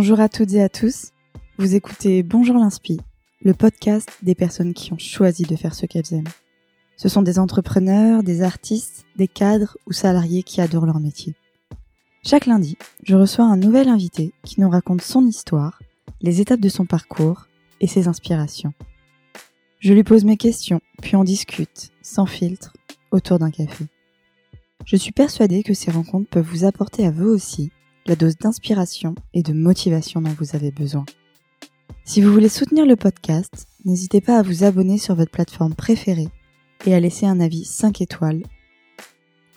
[0.00, 1.10] Bonjour à toutes et à tous.
[1.58, 3.00] Vous écoutez Bonjour l'Inspi,
[3.42, 6.28] le podcast des personnes qui ont choisi de faire ce qu'elles aiment.
[6.96, 11.34] Ce sont des entrepreneurs, des artistes, des cadres ou salariés qui adorent leur métier.
[12.24, 15.82] Chaque lundi, je reçois un nouvel invité qui nous raconte son histoire,
[16.20, 17.48] les étapes de son parcours
[17.80, 18.74] et ses inspirations.
[19.80, 22.72] Je lui pose mes questions, puis on discute, sans filtre,
[23.10, 23.86] autour d'un café.
[24.84, 27.72] Je suis persuadée que ces rencontres peuvent vous apporter à vous aussi
[28.08, 31.04] la dose d'inspiration et de motivation dont vous avez besoin.
[32.04, 36.28] Si vous voulez soutenir le podcast, n'hésitez pas à vous abonner sur votre plateforme préférée
[36.86, 38.42] et à laisser un avis 5 étoiles.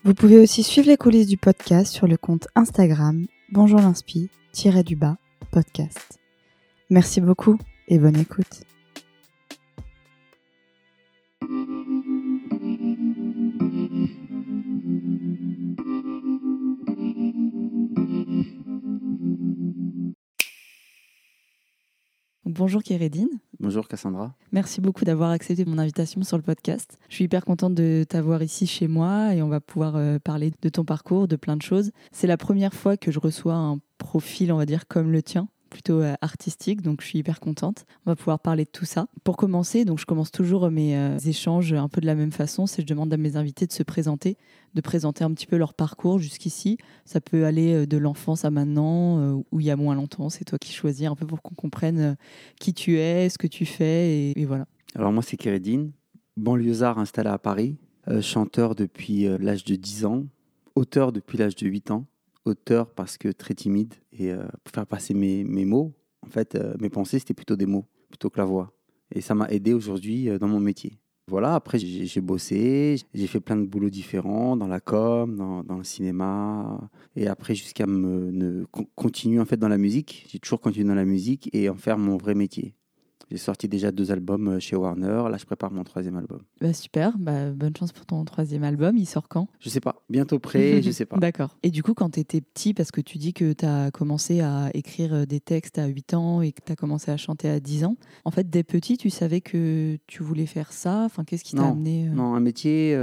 [0.03, 3.79] Vous pouvez aussi suivre les coulisses du podcast sur le compte Instagram bonjour
[4.83, 5.17] du bas
[5.51, 6.19] podcast.
[6.89, 7.57] Merci beaucoup
[7.87, 8.70] et bonne écoute.
[22.53, 23.29] Bonjour Kérédine.
[23.61, 24.35] Bonjour Cassandra.
[24.51, 26.99] Merci beaucoup d'avoir accepté mon invitation sur le podcast.
[27.07, 30.51] Je suis hyper contente de t'avoir ici chez moi et on va pouvoir euh, parler
[30.61, 31.91] de ton parcours, de plein de choses.
[32.11, 35.47] C'est la première fois que je reçois un profil, on va dire, comme le tien
[35.71, 37.85] plutôt euh, artistique, donc je suis hyper contente.
[38.05, 39.07] On va pouvoir parler de tout ça.
[39.23, 42.67] Pour commencer, donc je commence toujours mes euh, échanges un peu de la même façon,
[42.67, 44.37] c'est je demande à mes invités de se présenter,
[44.75, 46.77] de présenter un petit peu leur parcours jusqu'ici.
[47.05, 50.45] Ça peut aller euh, de l'enfance à maintenant, ou il y a moins longtemps, c'est
[50.45, 52.15] toi qui choisis un peu pour qu'on comprenne
[52.59, 54.65] qui tu es, ce que tu fais, et, voilà.
[54.95, 55.91] Alors moi c'est Kéredine,
[56.35, 57.77] banlieusard installé à Paris,
[58.21, 60.25] chanteur depuis l'âge de 10 ans,
[60.75, 62.05] auteur depuis l'âge de 8 ans
[62.45, 66.55] auteur parce que très timide et euh, pour faire passer mes, mes mots, en fait,
[66.55, 68.73] euh, mes pensées, c'était plutôt des mots plutôt que la voix.
[69.13, 70.99] Et ça m'a aidé aujourd'hui euh, dans mon métier.
[71.27, 75.83] Voilà, après j'ai bossé, j'ai fait plein de boulots différents dans la com, dans, le
[75.85, 78.65] cinéma, et après jusqu'à me
[78.95, 80.25] continuer en fait dans la musique.
[80.27, 82.75] J'ai toujours continué dans la musique et en faire mon vrai métier.
[83.31, 85.23] J'ai sorti déjà deux albums euh, chez Warner.
[85.31, 86.41] Là, je prépare mon troisième album.
[86.59, 87.17] Bah, super.
[87.17, 88.97] Bah, bonne chance pour ton troisième album.
[88.97, 89.47] Il sort quand?
[89.61, 90.03] Je sais pas.
[90.09, 91.15] Bientôt prêt, je sais pas.
[91.19, 91.57] D'accord.
[91.63, 94.41] Et du coup, quand tu étais petit, parce que tu dis que tu as commencé
[94.41, 97.47] à écrire euh, des textes à 8 ans et que tu as commencé à chanter
[97.47, 101.03] à 10 ans, en fait, dès petit, tu savais que tu voulais faire ça?
[101.05, 102.11] Enfin, qu'est-ce qui t'a amené euh?
[102.11, 102.97] Non, un métier,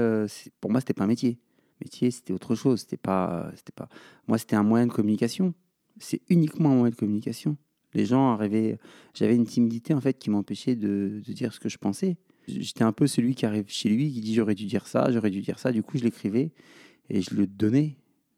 [0.61, 1.39] pour moi, c'était pas un métier.
[1.81, 2.81] Métier, c'était autre chose.
[2.81, 3.89] C'était pas, c'était pas.
[4.27, 5.55] Moi, c'était un moyen de communication.
[5.99, 7.57] C'est uniquement un moyen de communication.
[7.95, 8.79] Les gens arrivaient.
[9.15, 12.17] J'avais une timidité en fait qui m'empêchait de, dire ce que je pensais.
[12.47, 15.31] J'étais un peu celui qui arrive chez lui, qui dit j'aurais dû dire ça, j'aurais
[15.31, 15.73] dû dire ça.
[15.73, 16.53] Du coup, je l'écrivais
[17.11, 17.97] et je le donnais.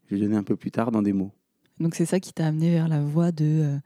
[0.09, 1.33] Je le donnais un peu plus tard dans des mots.
[1.79, 3.79] Donc c'est ça qui t'a amené vers la voie de euh,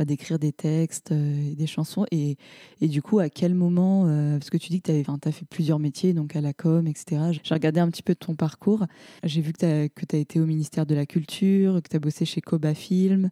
[0.00, 2.06] bah, d'écrire des textes, euh, des chansons.
[2.10, 2.38] Et,
[2.80, 5.44] et, du coup, à quel moment, euh, parce que tu dis que tu as fait
[5.44, 7.38] plusieurs métiers, donc à la com, etc.
[7.42, 8.86] J'ai regardé un petit peu ton parcours.
[9.24, 12.24] J'ai vu que tu as, été au ministère de la Culture, que tu as bossé
[12.24, 13.28] chez Koba Film,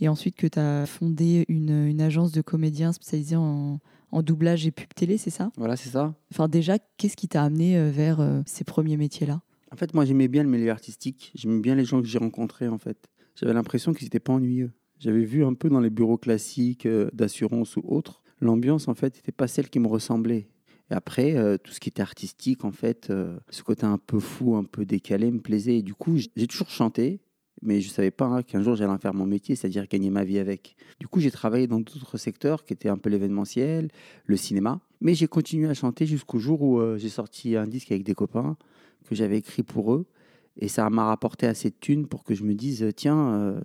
[0.00, 3.78] et ensuite que tu as fondé une, une, agence de comédiens spécialisée en,
[4.10, 5.52] en doublage et pub télé, c'est ça?
[5.56, 6.16] Voilà, c'est ça.
[6.32, 9.40] Enfin, déjà, qu'est-ce qui t'a amené euh, vers ces premiers métiers-là?
[9.70, 11.30] En fait, moi, j'aimais bien le milieu artistique.
[11.36, 13.08] J'aimais bien les gens que j'ai rencontrés, en fait.
[13.36, 14.72] J'avais l'impression qu'ils n'étaient pas ennuyeux.
[14.98, 19.14] J'avais vu un peu dans les bureaux classiques euh, d'assurance ou autres, l'ambiance en fait
[19.14, 20.48] n'était pas celle qui me ressemblait.
[20.90, 24.18] Et après, euh, tout ce qui était artistique, en fait, euh, ce côté un peu
[24.18, 25.78] fou, un peu décalé me plaisait.
[25.78, 27.20] Et du coup, j'ai toujours chanté,
[27.62, 30.24] mais je ne savais pas qu'un jour j'allais en faire mon métier, c'est-à-dire gagner ma
[30.24, 30.76] vie avec.
[30.98, 33.90] Du coup, j'ai travaillé dans d'autres secteurs qui étaient un peu l'événementiel,
[34.24, 34.80] le cinéma.
[35.00, 38.56] Mais j'ai continué à chanter jusqu'au jour où j'ai sorti un disque avec des copains
[39.08, 40.06] que j'avais écrit pour eux.
[40.56, 43.60] Et ça m'a rapporté assez de thunes pour que je me dise, tiens,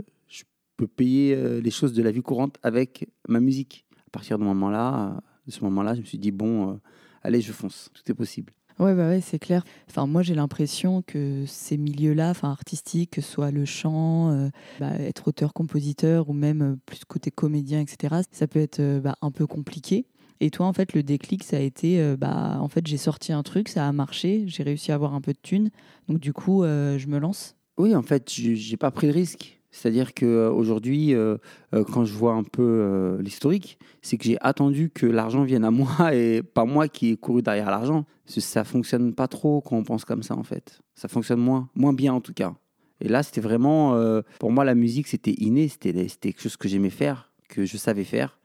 [0.77, 3.85] peux payer euh, les choses de la vie courante avec ma musique.
[4.07, 6.73] À partir de, moment-là, de ce moment-là, je me suis dit, bon, euh,
[7.21, 8.53] allez, je fonce, tout est possible.
[8.79, 9.63] Ouais, bah ouais, c'est clair.
[9.87, 14.49] Enfin, moi, j'ai l'impression que ces milieux-là, enfin artistiques, que ce soit le chant, euh,
[14.79, 19.45] bah, être auteur-compositeur ou même plus côté comédien, etc., ça peut être bah, un peu
[19.45, 20.07] compliqué.
[20.39, 23.43] Et toi, en fait, le déclic, ça a été, bah, en fait, j'ai sorti un
[23.43, 25.69] truc, ça a marché, j'ai réussi à avoir un peu de thunes,
[26.09, 27.55] donc du coup, je me lance.
[27.77, 29.62] Oui, en fait, j'ai pas pris de risque.
[29.73, 31.37] C'est-à-dire qu'aujourd'hui, euh,
[31.73, 35.65] euh, quand je vois un peu euh, l'historique, c'est que j'ai attendu que l'argent vienne
[35.65, 38.05] à moi et pas moi qui ai couru derrière l'argent.
[38.27, 40.79] Ça fonctionne pas trop quand on pense comme ça, en fait.
[40.93, 42.53] Ça fonctionne moins, moins bien en tout cas.
[43.01, 43.99] Et là, c'était vraiment,
[44.39, 48.05] pour moi, la musique, c'était inné, c'était quelque chose que j'aimais faire, que je savais
[48.05, 48.37] faire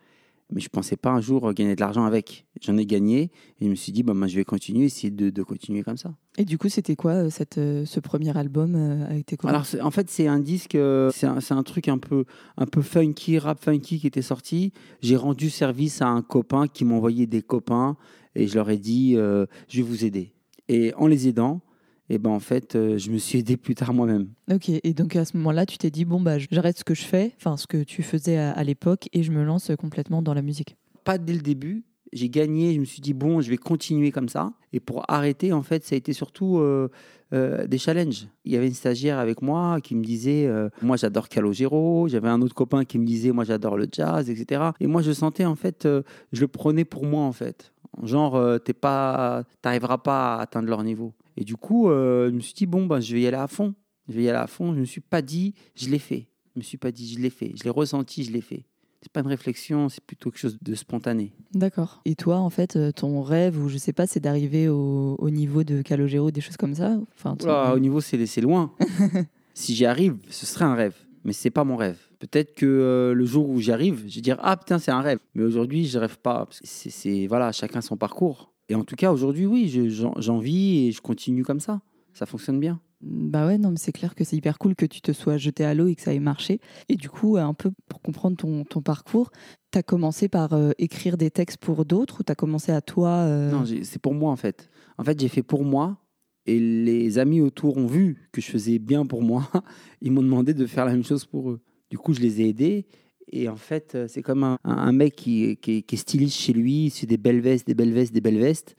[0.51, 2.47] mais je pensais pas un jour gagner de l'argent avec.
[2.63, 3.31] J'en ai gagné
[3.61, 5.97] et je me suis dit, bah, moi, je vais continuer, essayer de, de continuer comme
[5.97, 6.15] ça.
[6.39, 9.51] Et du coup, c'était quoi euh, cette, euh, ce premier album euh, a été quoi
[9.51, 10.79] Alors, en fait, c'est un disque,
[11.13, 12.25] c'est un, un, truc un peu,
[12.57, 14.73] un peu funky, rap funky qui était sorti.
[15.03, 17.97] J'ai rendu service à un copain qui m'envoyait des copains
[18.35, 20.33] et je leur ai dit, je vais vous aider.
[20.69, 21.61] Et en les aidant,
[22.09, 24.29] et ben en fait, euh, je me suis aidé plus tard moi-même.
[24.51, 27.05] Ok, et donc à ce moment-là, tu t'es dit, bon, bah, j'arrête ce que je
[27.05, 30.35] fais, enfin ce que tu faisais à, à l'époque, et je me lance complètement dans
[30.35, 30.77] la musique.
[31.05, 34.29] Pas dès le début, j'ai gagné, je me suis dit, bon, je vais continuer comme
[34.29, 34.53] ça.
[34.73, 36.89] Et pour arrêter, en fait, ça a été surtout euh,
[37.33, 38.29] euh, des challenges.
[38.45, 42.29] Il y avait une stagiaire avec moi qui me disait, euh, moi j'adore Calogero, j'avais
[42.29, 44.71] un autre copain qui me disait, moi j'adore le jazz, etc.
[44.81, 45.87] Et moi je sentais, en fait,
[46.33, 47.73] je le prenais pour moi, en fait.
[48.03, 51.15] Genre, t'es pas, t'arriveras pas à atteindre leur niveau.
[51.41, 53.75] Et du coup, je me suis dit, bon, ben, je vais y aller à fond.
[54.09, 54.75] Je vais y aller à fond.
[54.75, 56.27] Je me suis pas dit, je l'ai fait.
[56.55, 57.53] Je me suis pas dit, je l'ai fait.
[57.57, 58.65] Je l'ai ressenti, je l'ai fait
[59.01, 61.33] c'est pas une réflexion, c'est plutôt quelque chose de spontané.
[61.55, 62.01] D'accord.
[62.05, 65.63] Et toi, en fait, euh, ton rêve, ou je sais pas, c'est d'arriver au, niveau
[65.63, 66.97] de Calogero, des choses comme ça?
[67.15, 67.37] Enfin,
[67.73, 68.73] Au niveau, c'est loin.
[69.55, 71.99] si j'y arrive, ce serait un rêve, mais c'est pas mon rêve.
[72.19, 75.01] Peut-être que euh, le jour où j'y arrive, je vais dire ah putain c'est un
[75.01, 75.21] rêve.
[75.35, 76.49] Mais aujourd'hui, je rêve pas.
[76.51, 78.53] C'est voilà, chacun son parcours.
[78.69, 81.81] Et en tout cas, aujourd'hui, oui, j'en vis et je continue comme ça.
[82.13, 82.81] Ça fonctionne bien.
[83.01, 85.65] Bah ouais, non, mais c'est clair que c'est hyper cool que tu te sois jeté
[85.65, 86.61] à l'eau et que ça ait marché.
[86.89, 89.31] Et du coup, un peu pour comprendre ton, ton parcours,
[89.71, 92.81] tu as commencé par euh, écrire des textes pour d'autres ou tu as commencé à
[92.81, 94.69] toi euh Non, c'est pour moi en fait.
[94.99, 95.99] En fait, j'ai fait pour moi
[96.47, 99.49] et les amis autour ont vu que je faisais bien pour moi.
[100.03, 101.61] Ils m'ont demandé de faire la même chose pour eux.
[101.91, 102.87] Du coup, je les ai aidés.
[103.31, 106.91] Et en fait, euh, c'est comme un, mec qui, qui, est styliste chez lui, il
[106.91, 108.77] fait des belles vestes, des belles vestes, des belles vestes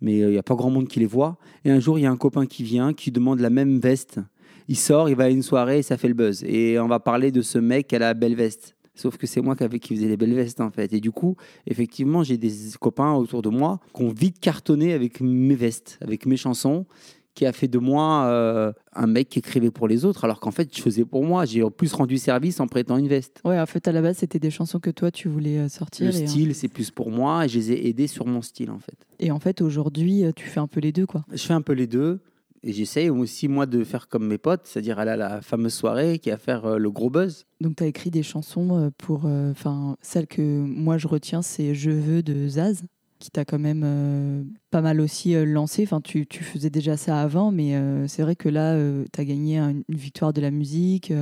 [0.00, 1.36] mais il euh, n'y a pas grand monde qui les voit.
[1.64, 4.20] Et un jour, il y a un copain qui vient, qui demande la même veste.
[4.68, 6.44] Il sort, il va à une soirée et ça fait le buzz.
[6.44, 8.74] Et on va parler de ce mec a la belle veste.
[8.94, 10.92] Sauf que c'est moi qui faisais les belles vestes en fait.
[10.92, 12.50] Et du coup, effectivement, j'ai des
[12.80, 16.86] copains autour de moi qui ont vite cartonné avec mes vestes, avec mes chansons
[17.36, 20.50] qui a fait de moi euh, un mec qui écrivait pour les autres, alors qu'en
[20.50, 21.44] fait, je faisais pour moi.
[21.44, 23.40] J'ai en plus rendu service en prêtant une veste.
[23.44, 26.06] Ouais, en fait, à la base, c'était des chansons que toi, tu voulais euh, sortir.
[26.06, 28.78] Le style, c'est plus pour moi, et je les ai aidés sur mon style, en
[28.78, 28.96] fait.
[29.20, 31.24] Et en fait, aujourd'hui, euh, tu fais un peu les deux, quoi.
[31.30, 32.20] Je fais un peu les deux.
[32.62, 36.18] Et j'essaye aussi, moi, de faire comme mes potes, c'est-à-dire aller à la fameuse soirée
[36.18, 37.44] qui a faire le gros buzz.
[37.60, 39.26] Donc, tu as écrit des chansons pour.
[39.26, 42.82] Enfin, celle que moi, je retiens, c'est Je veux de Zaz
[43.18, 45.82] qui t'a quand même euh, pas mal aussi euh, lancé.
[45.84, 48.78] Enfin, tu, faisais déjà ça avant, mais euh, c'est vrai que là,
[49.12, 51.12] tu as gagné une victoire de la musique,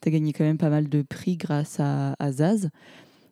[0.00, 2.70] tu as gagné quand même pas mal de prix grâce à, à Zaz.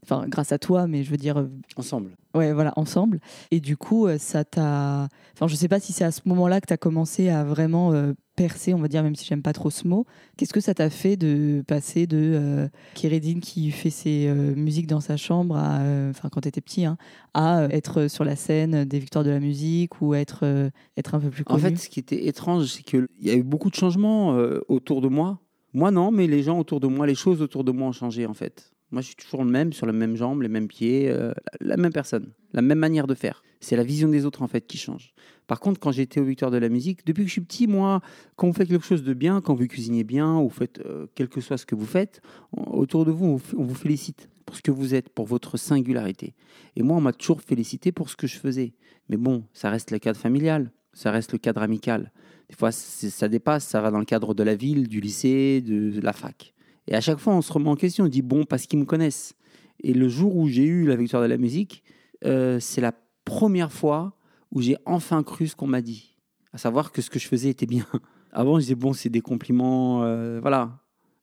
[0.04, 1.46] Enfin, grâce à toi, mais je veux dire.
[1.76, 2.10] Ensemble.
[2.34, 3.20] Ouais, voilà, ensemble.
[3.50, 5.08] Et du coup, ça t'a.
[5.34, 7.92] Enfin, je sais pas si c'est à ce moment-là que tu as commencé à vraiment
[8.36, 10.06] percer, on va dire, même si j'aime pas trop ce mot.
[10.36, 15.00] Qu'est-ce que ça t'a fait de passer de euh, qui fait ses euh, musiques dans
[15.00, 16.96] sa chambre, euh, enfin quand tu étais petit, hein,
[17.32, 21.20] à euh, être sur la scène des victoires de la musique ou être, être un
[21.20, 23.70] peu plus connu En fait, ce qui était étrange, c'est qu'il y a eu beaucoup
[23.70, 24.36] de changements
[24.68, 25.40] autour de moi.
[25.72, 28.26] Moi, non, mais les gens autour de moi, les choses autour de moi ont changé,
[28.26, 28.73] en fait.
[28.94, 31.12] Moi, je suis toujours le même, sur la même jambe, les mêmes pieds,
[31.60, 33.42] la même personne, la même manière de faire.
[33.58, 35.14] C'est la vision des autres, en fait, qui change.
[35.48, 38.00] Par contre, quand j'étais au Victoire de la musique, depuis que je suis petit, moi,
[38.36, 41.28] quand vous faites quelque chose de bien, quand vous cuisinez bien, ou faites euh, quel
[41.28, 44.70] que soit ce que vous faites, autour de vous, on vous félicite pour ce que
[44.70, 46.34] vous êtes, pour votre singularité.
[46.76, 48.74] Et moi, on m'a toujours félicité pour ce que je faisais.
[49.08, 52.12] Mais bon, ça reste le cadre familial, ça reste le cadre amical.
[52.48, 56.00] Des fois, ça dépasse, ça va dans le cadre de la ville, du lycée, de,
[56.00, 56.53] la fac.
[56.86, 58.84] Et à chaque fois, on se remet en question, on dit bon, parce qu'ils me
[58.84, 59.34] connaissent.
[59.80, 61.82] Et le jour où j'ai eu la victoire de la musique,
[62.24, 62.92] euh, c'est la
[63.24, 64.16] première fois
[64.50, 66.16] où j'ai enfin cru ce qu'on m'a dit,
[66.52, 67.86] à savoir que ce que je faisais était bien.
[68.32, 70.80] Avant, je disais, bon, c'est des compliments, euh, voilà.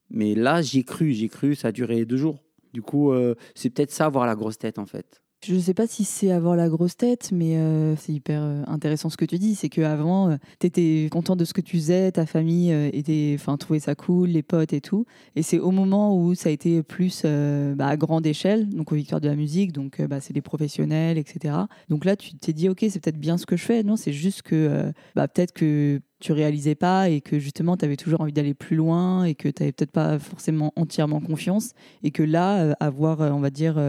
[0.09, 2.39] Mais là, j'y ai cru, j'ai cru, ça a duré deux jours.
[2.73, 5.20] Du coup, euh, c'est peut-être ça, avoir la grosse tête, en fait.
[5.43, 8.61] Je ne sais pas si c'est avoir la grosse tête, mais euh, c'est hyper euh,
[8.67, 9.55] intéressant ce que tu dis.
[9.55, 13.57] C'est qu'avant, euh, tu étais content de ce que tu faisais, ta famille était, enfin,
[13.57, 15.07] trouvait ça cool, les potes et tout.
[15.35, 18.95] Et c'est au moment où ça a été plus bah, à grande échelle, donc aux
[18.95, 21.55] victoires de la musique, donc bah, c'est des professionnels, etc.
[21.89, 23.81] Donc là, tu t'es dit, ok, c'est peut-être bien ce que je fais.
[23.81, 27.97] Non, c'est juste que bah, peut-être que tu réalisais pas et que justement tu avais
[27.97, 31.71] toujours envie d'aller plus loin et que tu n'avais peut-être pas forcément entièrement confiance
[32.03, 33.81] et que là avoir on va dire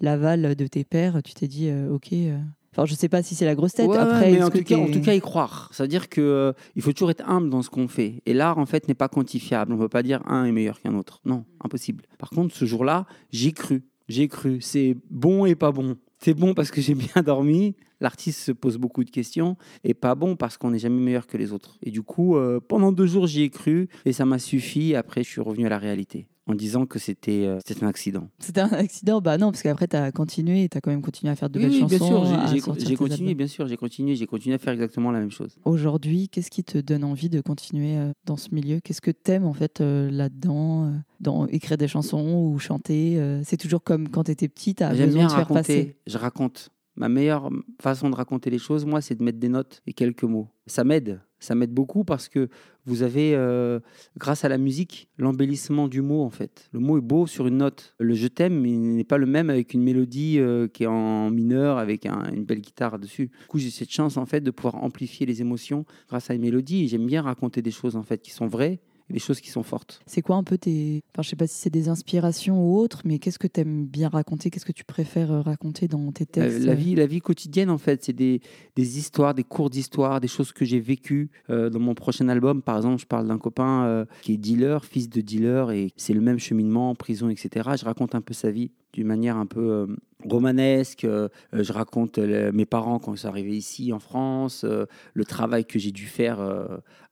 [0.00, 2.12] l'aval de tes pères, tu t'es dit, euh, ok.
[2.12, 2.38] Euh.
[2.72, 3.90] Enfin, je sais pas si c'est la grosse tête.
[3.90, 5.68] Après, mais en tout, cas, en tout, cas, y croire.
[5.72, 8.22] C'est-à-dire qu'il euh, il faut toujours être humble dans ce qu'on fait.
[8.26, 9.72] Et l'art, en fait, n'est pas quantifiable.
[9.72, 11.20] On ne peut pas dire un est meilleur qu'un autre.
[11.24, 12.04] Non, impossible.
[12.18, 13.82] Par contre, ce jour-là, j'ai cru.
[14.08, 14.60] J'ai cru.
[14.60, 15.96] C'est bon et pas bon.
[16.18, 17.74] C'est bon parce que j'ai bien dormi.
[18.00, 19.56] L'artiste se pose beaucoup de questions.
[19.84, 21.78] Et pas bon parce qu'on n'est jamais meilleur que les autres.
[21.82, 22.36] Et du coup,
[22.68, 23.88] pendant deux jours, j'y ai cru.
[24.04, 24.94] Et ça m'a suffi.
[24.94, 28.28] Après, je suis revenu à la réalité en disant que c'était euh, un accident.
[28.38, 29.20] C'était un accident?
[29.20, 31.50] Bah non, parce qu'après, tu as continué et tu as quand même continué à faire
[31.50, 31.96] de belles oui, chansons.
[31.96, 35.30] bien sûr, j'ai continué, bien sûr, j'ai continué, j'ai continué à faire exactement la même
[35.30, 35.58] chose.
[35.64, 38.80] Aujourd'hui, qu'est-ce qui te donne envie de continuer euh, dans ce milieu?
[38.80, 40.90] Qu'est-ce que tu aimes en fait euh, là-dedans
[41.20, 45.06] dans écrire des chansons ou chanter C'est toujours comme quand tu étais petite, à besoin
[45.06, 45.96] bien de faire passer.
[46.06, 46.70] Je raconte.
[46.98, 47.48] Ma meilleure
[47.80, 50.48] façon de raconter les choses, moi, c'est de mettre des notes et quelques mots.
[50.66, 51.20] Ça m'aide.
[51.38, 52.48] Ça m'aide beaucoup parce que
[52.86, 53.78] vous avez, euh,
[54.16, 56.68] grâce à la musique, l'embellissement du mot en fait.
[56.72, 57.94] Le mot est beau sur une note.
[58.00, 61.78] Le je t'aime n'est pas le même avec une mélodie euh, qui est en mineur
[61.78, 63.28] avec une belle guitare dessus.
[63.42, 66.42] Du coup, j'ai cette chance en fait de pouvoir amplifier les émotions grâce à une
[66.42, 66.88] mélodie.
[66.88, 70.00] J'aime bien raconter des choses en fait qui sont vraies des choses qui sont fortes.
[70.06, 71.02] C'est quoi un peu tes.
[71.12, 73.86] Enfin, je sais pas si c'est des inspirations ou autres, mais qu'est-ce que tu aimes
[73.86, 74.50] bien raconter?
[74.50, 76.64] Qu'est-ce que tu préfères euh, raconter dans tes euh, textes?
[76.64, 78.40] la, vie, la vie quotidienne, en fait, c'est des,
[78.76, 81.30] des, histoires, des cours d'histoire, des choses que j'ai vécues.
[81.50, 85.08] Euh, dans mon prochain album, par exemple, je parle d'un copain qui est dealer, fils
[85.08, 87.70] de dealer, et c'est le même cheminement, en prison, etc.
[87.78, 89.86] Je raconte un peu sa vie d'une manière un peu
[90.24, 91.04] romanesque.
[91.04, 95.24] Euh, je raconte euh, mes parents quand ils sont arrivés ici en France, euh, le
[95.24, 96.38] travail que j'ai dû faire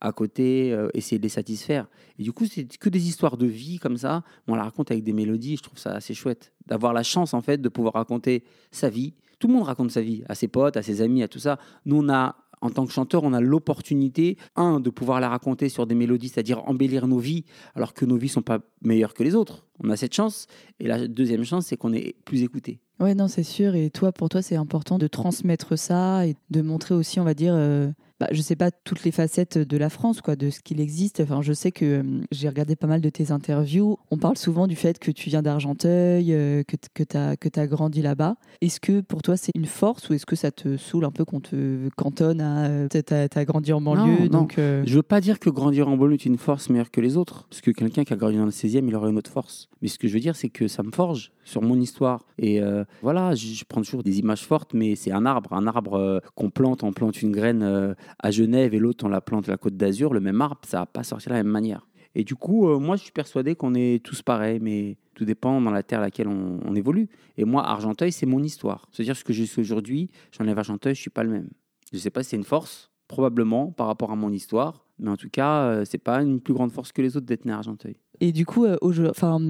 [0.00, 1.86] à côté, essayer de les satisfaire.
[2.18, 4.22] Et du coup, c'est que des histoires de vie comme ça.
[4.46, 5.56] On la raconte avec des mélodies.
[5.56, 9.14] Je trouve ça assez chouette d'avoir la chance en fait de pouvoir raconter sa vie.
[9.38, 11.58] Tout le monde raconte sa vie à ses potes, à ses amis, à tout ça.
[11.84, 15.68] Nous, on a en tant que chanteur, on a l'opportunité, un, de pouvoir la raconter
[15.68, 17.44] sur des mélodies, c'est-à-dire embellir nos vies,
[17.75, 19.66] alors que nos vies sont pas meilleures que les autres.
[19.82, 20.46] On a cette chance.
[20.80, 22.80] Et la deuxième chance, c'est qu'on est plus écouté.
[22.98, 23.75] Ouais, non, c'est sûr.
[23.75, 27.34] Et toi, pour toi, c'est important de transmettre ça et de montrer aussi, on va
[27.34, 30.61] dire, euh, bah, je sais pas toutes les facettes de la France, quoi, de ce
[30.61, 31.20] qu'il existe.
[31.20, 33.99] Enfin, je sais que euh, j'ai regardé pas mal de tes interviews.
[34.11, 37.49] On parle souvent du fait que tu viens d'Argenteuil, euh, que, que tu as, que
[37.58, 38.37] as grandi là-bas.
[38.61, 41.25] Est-ce que pour toi, c'est une force ou est-ce que ça te saoule un peu
[41.25, 42.88] qu'on te cantonne à.
[42.88, 46.14] Tu as, grandi en banlieue non, donc, Je veux pas dire que grandir en banlieue
[46.14, 47.46] est une force meilleure que les autres.
[47.50, 49.68] Parce que quelqu'un qui a grandi dans le 16e, il aurait une autre force.
[49.82, 52.25] Mais ce que je veux dire, c'est que ça me forge sur mon histoire.
[52.38, 55.52] Et euh, voilà, je, prends toujours des images fortes, mais c'est un arbre.
[55.52, 59.08] Un arbre euh, qu'on plante, on plante une graine euh, à Genève et l'autre, on
[59.08, 60.12] la plante la côte d'Azur.
[60.12, 61.86] Le même arbre, ça va pas sortir de la même manière.
[62.14, 65.70] Et du coup, moi, je suis persuadé qu'on est tous pareils, mais tout dépend dans
[65.70, 67.10] la terre à laquelle on, évolue.
[67.36, 68.88] Et moi, Argenteuil, c'est mon histoire.
[68.90, 71.50] C'est-à-dire ce que je suis aujourd'hui, j'enlève Argenteuil, je suis pas le même.
[71.92, 74.86] Je sais pas si c'est une force, probablement, par rapport à mon histoire.
[74.98, 77.52] Mais en tout cas, c'est pas une plus grande force que les autres d'être né
[77.52, 77.98] à Argenteuil.
[78.20, 78.76] Et du coup, euh,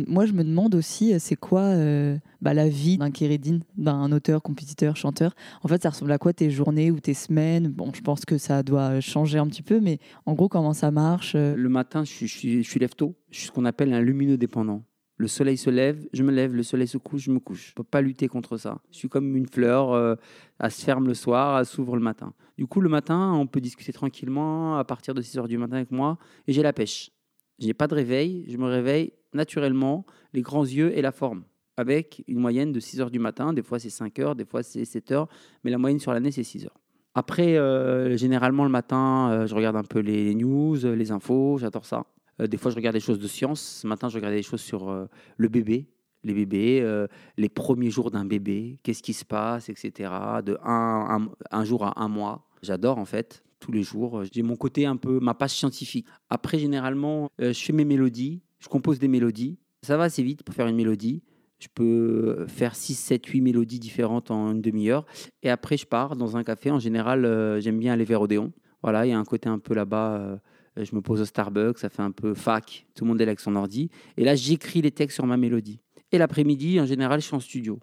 [0.08, 4.10] moi, je me demande aussi, euh, c'est quoi euh, bah, la vie d'un Kérédine, d'un
[4.12, 5.34] auteur, compositeur, chanteur?
[5.62, 7.68] En fait, ça ressemble à quoi tes journées ou tes semaines?
[7.68, 10.90] Bon, je pense que ça doit changer un petit peu, mais en gros, comment ça
[10.90, 13.14] marche Le matin, je suis, je je lève tôt.
[13.30, 14.82] Je suis ce qu'on appelle un lumineux dépendant.
[15.18, 17.68] Le soleil se lève, je me lève, le soleil se couche, je me couche.
[17.68, 18.82] Je peux pas lutter contre ça.
[18.90, 20.18] Je suis comme une fleur,
[20.60, 22.34] elle se ferme le soir, elle s'ouvre le matin.
[22.58, 25.76] Du coup, le matin, on peut discuter tranquillement à partir de 6 heures du matin
[25.76, 27.15] avec moi et j'ai la pêche.
[27.58, 31.44] Je n'ai pas de réveil, je me réveille naturellement, les grands yeux et la forme,
[31.76, 33.52] avec une moyenne de 6 heures du matin.
[33.52, 35.28] Des fois, c'est 5 heures, des fois, c'est 7 heures,
[35.64, 36.80] mais la moyenne sur l'année, c'est 6 heures.
[37.14, 41.86] Après, euh, généralement, le matin, euh, je regarde un peu les news, les infos, j'adore
[41.86, 42.04] ça.
[42.42, 43.60] Euh, des fois, je regarde des choses de science.
[43.60, 45.88] Ce matin, je regardais des choses sur le bébé,
[46.24, 47.06] les bébés,
[47.38, 50.10] les premiers jours d'un bébé, qu'est-ce qui se passe, etc.
[50.44, 52.46] De un, un jour à un mois.
[52.62, 54.22] J'adore, en fait tous les jours.
[54.32, 56.06] J'ai mon côté un peu, ma page scientifique.
[56.30, 59.58] Après, généralement, euh, je fais mes mélodies, je compose des mélodies.
[59.82, 61.22] Ça va assez vite pour faire une mélodie.
[61.58, 65.06] Je peux faire 6, 7, 8 mélodies différentes en une demi-heure.
[65.42, 66.70] Et après, je pars dans un café.
[66.70, 68.52] En général, euh, j'aime bien aller vers Odéon.
[68.82, 70.16] Voilà, il y a un côté un peu là-bas.
[70.18, 70.36] Euh,
[70.76, 72.86] je me pose au Starbucks, ça fait un peu fac.
[72.94, 73.90] Tout le monde est là avec son ordi.
[74.18, 75.80] Et là, j'écris les textes sur ma mélodie.
[76.12, 77.80] Et l'après-midi, en général, je suis en studio,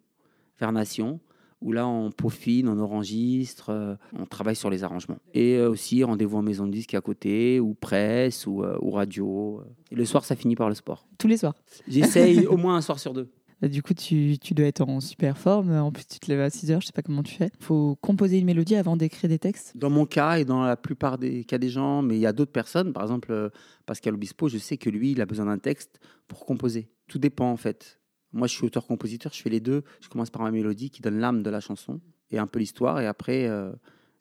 [0.59, 1.19] vers Nation
[1.63, 5.17] où là on peaufine, on enregistre, euh, on travaille sur les arrangements.
[5.33, 8.91] Et euh, aussi rendez-vous en maison de disque à côté, ou presse, ou, euh, ou
[8.91, 9.63] radio.
[9.89, 11.07] Et le soir, ça finit par le sport.
[11.17, 11.55] Tous les soirs
[11.87, 13.31] J'essaye au moins un soir sur deux.
[13.61, 15.71] Bah, du coup, tu, tu, dois être en super forme.
[15.71, 17.49] En plus, tu te lèves à 6 heures, je sais pas comment tu fais.
[17.57, 20.75] Il faut composer une mélodie avant d'écrire des textes Dans mon cas et dans la
[20.75, 23.51] plupart des cas des gens, mais il y a d'autres personnes, par exemple
[23.85, 26.89] Pascal Obispo, je sais que lui, il a besoin d'un texte pour composer.
[27.07, 28.01] Tout dépend en fait.
[28.33, 29.83] Moi, je suis auteur-compositeur, je fais les deux.
[30.01, 32.99] Je commence par ma mélodie qui donne l'âme de la chanson et un peu l'histoire,
[32.99, 33.71] et après euh,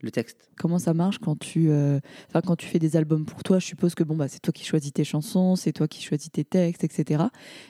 [0.01, 0.51] le texte.
[0.59, 1.99] Comment ça marche quand tu, euh,
[2.45, 3.59] quand tu fais des albums pour toi?
[3.59, 6.31] Je suppose que bon, bah, c'est toi qui choisis tes chansons, c'est toi qui choisis
[6.31, 7.25] tes textes, etc.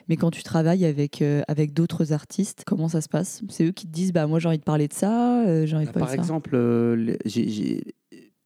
[0.09, 3.41] Mais quand tu travailles avec, euh, avec d'autres artistes, comment ça se passe?
[3.47, 5.85] C'est eux qui te disent bah, Moi, j'ai envie de parler de ça, j'ai envie
[5.85, 6.57] de bah, parler Par exemple,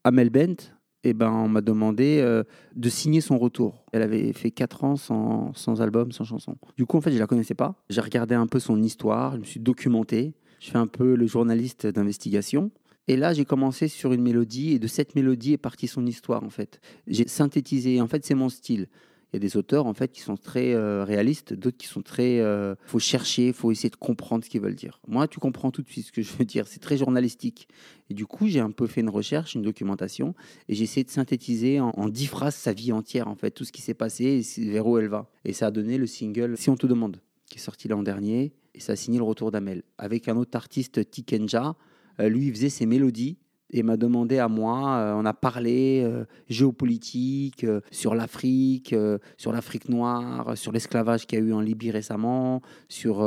[0.04, 0.77] Amel Bent,
[1.10, 2.44] eh ben, on m'a demandé euh,
[2.76, 3.84] de signer son retour.
[3.92, 6.58] Elle avait fait 4 ans sans, sans, album, sans chanson.
[6.78, 7.76] Du coup, en fait, je la connaissais pas.
[7.90, 10.34] J'ai regardé un peu son histoire, je me suis documenté.
[10.60, 12.72] Je fais un peu le journaliste d'investigation.
[13.08, 16.44] Et là, j'ai commencé sur une mélodie, et de cette mélodie est partie son histoire,
[16.44, 16.82] en fait.
[17.08, 18.88] J'ai synthétisé, en fait, c'est mon style.
[19.32, 22.02] Il y a des auteurs en fait qui sont très euh, réalistes, d'autres qui sont
[22.02, 22.40] très.
[22.40, 25.02] Euh, faut chercher, faut essayer de comprendre ce qu'ils veulent dire.
[25.08, 26.66] Moi, tu comprends tout de suite ce que je veux dire.
[26.68, 27.68] C'est très journalistique.
[28.10, 30.34] Et du coup, j'ai un peu fait une recherche, une documentation,
[30.70, 33.74] et j'ai essayé de synthétiser en, dix phrases sa vie entière en fait, tout ce
[33.74, 35.30] qui s'est passé et vers où elle va.
[35.44, 37.20] Et ça a donné le single Si on te demande,
[37.50, 40.56] qui est sorti l'an dernier, et ça a signé le retour d'Amel avec un autre
[40.56, 41.76] artiste, Tikenja.
[42.20, 43.38] Euh, lui, il faisait ses mélodies
[43.70, 48.96] et m'a demandé à moi, euh, on a parlé euh, géopolitique, euh, sur l'Afrique,
[49.38, 53.24] sur l'Afrique noire, sur l'esclavage qu'il y a eu en Libye récemment, sur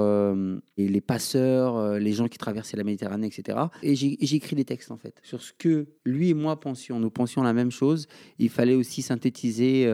[0.76, 3.58] les passeurs, les gens qui traversaient la Méditerranée, etc.
[3.82, 6.98] Et j'ai écrit des textes en fait, sur ce que lui et moi pensions.
[7.00, 8.06] Nous pensions la même chose.
[8.38, 9.92] Il fallait aussi synthétiser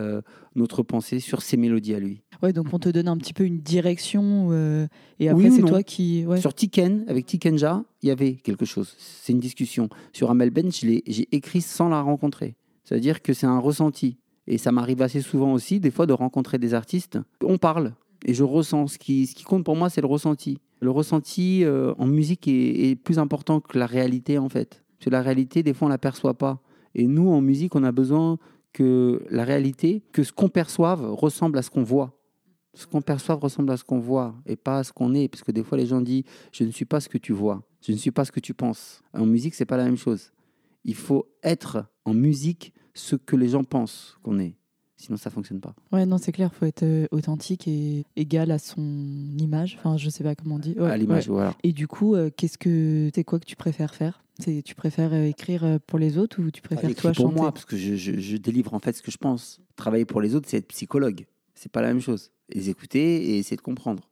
[0.56, 2.22] notre pensée sur ses mélodies à lui.
[2.42, 4.86] Ouais, donc on te donne un petit peu une direction euh,
[5.18, 6.24] et après Oui c'est toi qui.
[6.26, 6.40] Ouais.
[6.40, 8.94] Sur Tiken, avec Tikenja, il y avait quelque chose.
[8.98, 9.88] C'est une discussion.
[10.12, 12.56] Sur Amel Ben, j'ai écrit sans la rencontrer.
[12.84, 14.18] C'est-à-dire que c'est un ressenti.
[14.46, 17.18] Et ça m'arrive assez souvent aussi, des fois, de rencontrer des artistes.
[17.42, 17.94] On parle
[18.24, 18.86] et je ressens.
[18.88, 20.58] Ce qui, ce qui compte pour moi, c'est le ressenti.
[20.80, 24.84] Le ressenti euh, en musique est, est plus important que la réalité, en fait.
[24.98, 26.60] Parce que la réalité, des fois, on ne l'aperçoit pas.
[26.94, 28.38] Et nous, en musique, on a besoin
[28.76, 32.12] que la réalité, que ce qu'on perçoive ressemble à ce qu'on voit.
[32.74, 35.28] Ce qu'on perçoit ressemble à ce qu'on voit et pas à ce qu'on est.
[35.28, 37.62] Parce que des fois, les gens disent Je ne suis pas ce que tu vois.
[37.80, 39.02] Je ne suis pas ce que tu penses.
[39.14, 40.30] En musique, c'est pas la même chose.
[40.84, 44.56] Il faut être en musique ce que les gens pensent qu'on est.
[44.98, 45.74] Sinon, ça fonctionne pas.
[45.90, 48.82] Ouais, non, c'est clair, faut être euh, authentique et égal à son
[49.38, 49.76] image.
[49.78, 50.74] Enfin, je sais pas comment on dit.
[50.78, 51.34] Ouais, à l'image, ouais.
[51.34, 51.54] voilà.
[51.62, 54.22] Et du coup, euh, qu'est-ce que c'est quoi que tu préfères faire?
[54.64, 57.40] Tu préfères euh, écrire euh, pour les autres ou tu préfères Écrit toi pour chanter?
[57.40, 59.60] moi, parce que je, je- je délivre en fait ce que je pense.
[59.76, 61.26] Travailler pour les autres, c'est être psychologue.
[61.54, 62.30] C'est pas la même chose.
[62.50, 64.08] Les écouter et essayer de comprendre.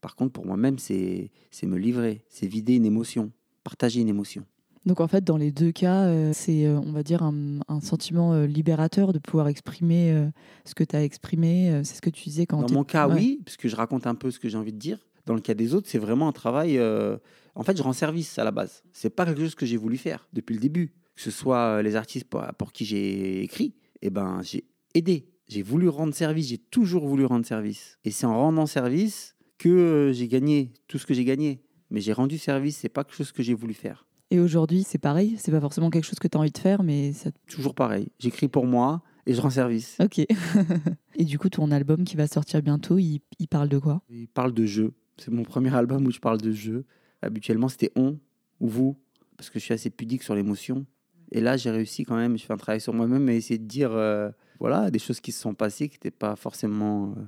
[0.00, 1.30] Par contre, pour moi-même, c'est
[1.64, 3.32] me livrer, c'est vider une émotion,
[3.64, 4.44] partager une émotion.
[4.86, 7.80] Donc en fait, dans les deux cas, euh, c'est, euh, on va dire, un, un
[7.80, 10.28] sentiment euh, libérateur de pouvoir exprimer
[10.64, 11.80] ce que tu as exprimé.
[11.84, 13.14] c'est ce que tu disais quand Dans mon cas, Ouais.
[13.14, 14.98] oui, puisque je raconte un peu ce que j'ai envie de dire.
[15.28, 16.78] Dans le cas des autres, c'est vraiment un travail.
[16.78, 17.18] euh,
[17.54, 18.82] En fait, je rends service à la base.
[18.94, 20.94] C'est pas quelque chose que j'ai voulu faire depuis le début.
[21.14, 25.28] Que ce soit euh, les artistes pour, pour qui j'ai écrit, eh ben, j'ai aidé.
[25.46, 26.48] J'ai voulu rendre service.
[26.48, 27.98] J'ai toujours voulu rendre service.
[28.06, 31.60] Et c'est en rendant service que euh, j'ai gagné tout ce que j'ai gagné.
[31.90, 32.78] Mais j'ai rendu service.
[32.78, 34.06] C'est pas quelque chose que j'ai voulu faire.
[34.30, 35.36] Et aujourd'hui, c'est pareil?
[35.38, 37.30] C'est pas forcément quelque chose que tu as envie de faire, mais ça.
[37.46, 38.08] Toujours pareil.
[38.18, 39.96] J'écris pour moi et je rends service.
[40.00, 40.18] Ok.
[41.16, 44.00] et du coup, ton album qui va sortir bientôt, il, il parle de quoi?
[44.10, 44.92] Il parle de jeu.
[45.18, 46.84] C'est mon premier album où je parle de jeu.
[47.22, 48.18] Habituellement, c'était on
[48.60, 48.96] ou vous,
[49.36, 50.86] parce que je suis assez pudique sur l'émotion.
[51.32, 52.38] Et là, j'ai réussi quand même.
[52.38, 55.32] Je fais un travail sur moi-même et essayer de dire, euh, voilà, des choses qui
[55.32, 57.22] se sont passées, qui n'étaient pas forcément euh,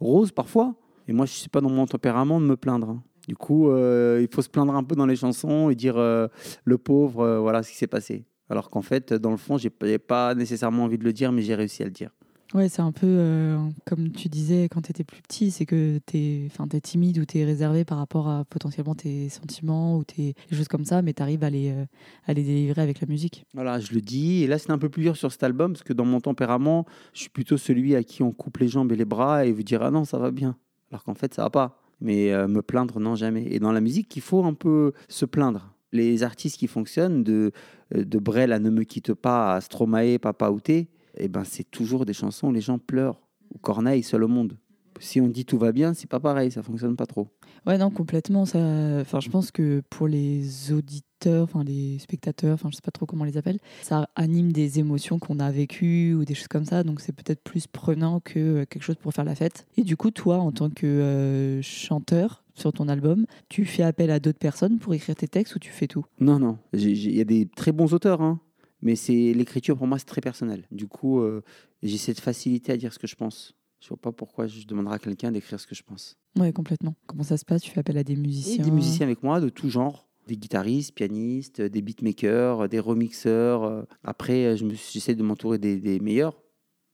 [0.00, 0.74] roses parfois.
[1.06, 2.90] Et moi, je suis pas dans mon tempérament de me plaindre.
[2.90, 3.02] hein.
[3.28, 6.78] Du coup, euh, il faut se plaindre un peu dans les chansons et dire, le
[6.78, 8.24] pauvre, voilà ce qui s'est passé.
[8.48, 11.42] Alors qu'en fait, dans le fond, j'ai pas- pas nécessairement envie de le dire, mais
[11.42, 12.10] j'ai réussi à le dire.
[12.54, 16.00] Ouais, c'est un peu euh, comme tu disais quand tu étais plus petit, c'est que
[16.06, 20.04] tu es, es timide ou tu es réservé par rapport à potentiellement tes sentiments ou
[20.04, 21.84] tes choses comme ça, mais tu arrives à les, euh,
[22.26, 23.44] à les délivrer avec la musique.
[23.52, 24.44] Voilà, je le dis.
[24.44, 26.86] Et là, c'est un peu plus dur sur cet album parce que dans mon tempérament,
[27.12, 29.62] je suis plutôt celui à qui on coupe les jambes et les bras et vous
[29.62, 30.56] dire ah non, ça va bien.
[30.90, 31.82] Alors qu'en fait, ça va pas.
[32.00, 33.44] Mais euh, me plaindre, non, jamais.
[33.50, 35.74] Et dans la musique, il faut un peu se plaindre.
[35.92, 37.52] Les artistes qui fonctionnent, de,
[37.94, 42.04] de Brel à Ne me quitte pas, à Stromae, Papa Outé, eh ben, c'est toujours
[42.04, 43.20] des chansons où les gens pleurent.
[43.54, 44.56] Ou Corneille, Seul au monde.
[45.00, 47.28] Si on dit tout va bien, c'est pas pareil, ça fonctionne pas trop.
[47.66, 48.46] Ouais, non, complètement.
[48.46, 48.58] Ça...
[49.00, 53.06] Enfin, je pense que pour les auditeurs, enfin les spectateurs, enfin je sais pas trop
[53.06, 56.64] comment on les appelle, ça anime des émotions qu'on a vécues ou des choses comme
[56.64, 56.82] ça.
[56.82, 59.66] Donc c'est peut-être plus prenant que euh, quelque chose pour faire la fête.
[59.76, 64.10] Et du coup, toi, en tant que euh, chanteur sur ton album, tu fais appel
[64.10, 66.04] à d'autres personnes pour écrire tes textes ou tu fais tout?
[66.18, 66.58] Non, non.
[66.72, 68.40] Il y a des très bons auteurs, hein.
[68.82, 70.64] Mais c'est l'écriture pour moi, c'est très personnel.
[70.70, 71.42] Du coup, euh,
[71.82, 73.54] j'ai cette facilité à dire ce que je pense.
[73.80, 76.16] Je vois pas pourquoi je demanderais à quelqu'un d'écrire ce que je pense.
[76.36, 76.94] Ouais, complètement.
[77.06, 77.62] Comment ça se passe?
[77.62, 78.64] Tu fais appel à des Et musiciens?
[78.64, 80.08] Des musiciens avec moi de tout genre.
[80.26, 83.62] Des guitaristes, pianistes, des beatmakers, des remixeurs.
[83.64, 83.82] euh.
[84.04, 86.42] Après, je me suis- j'essaie de m'entourer des, des meilleurs.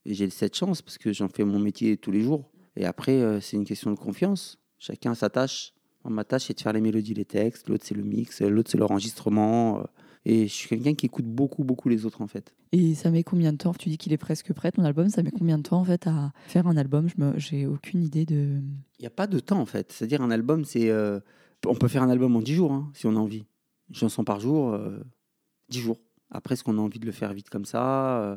[0.05, 2.51] Et j'ai cette chance parce que j'en fais mon métier tous les jours.
[2.77, 4.59] Et après, euh, c'est une question de confiance.
[4.79, 5.73] Chacun sa tâche.
[6.05, 7.69] Moi, Ma tâche, c'est de faire les mélodies, les textes.
[7.71, 8.43] L'autre, c'est le mix.
[8.43, 9.83] L'autre, c'est l'enregistrement.
[10.27, 12.55] Et je suis quelqu'un qui écoute beaucoup, beaucoup les autres, en fait.
[12.73, 15.09] Et ça met combien de temps Tu dis qu'il est presque prêt, ton album.
[15.09, 17.09] Ça met combien de temps en fait à faire un album?
[17.09, 17.39] Je me...
[17.39, 18.61] J'ai aucune idée de.
[18.99, 19.93] Il n'y a pas de temps, en fait.
[19.93, 20.89] C'est-à-dire, un album, c'est.
[20.91, 21.21] euh,
[21.67, 23.45] on peut faire un album en 10 jours, hein, si on a envie.
[23.91, 24.99] Une chanson par jour, euh,
[25.69, 25.99] 10 jours.
[26.31, 28.37] Après, est-ce qu'on a envie de le faire vite comme ça euh,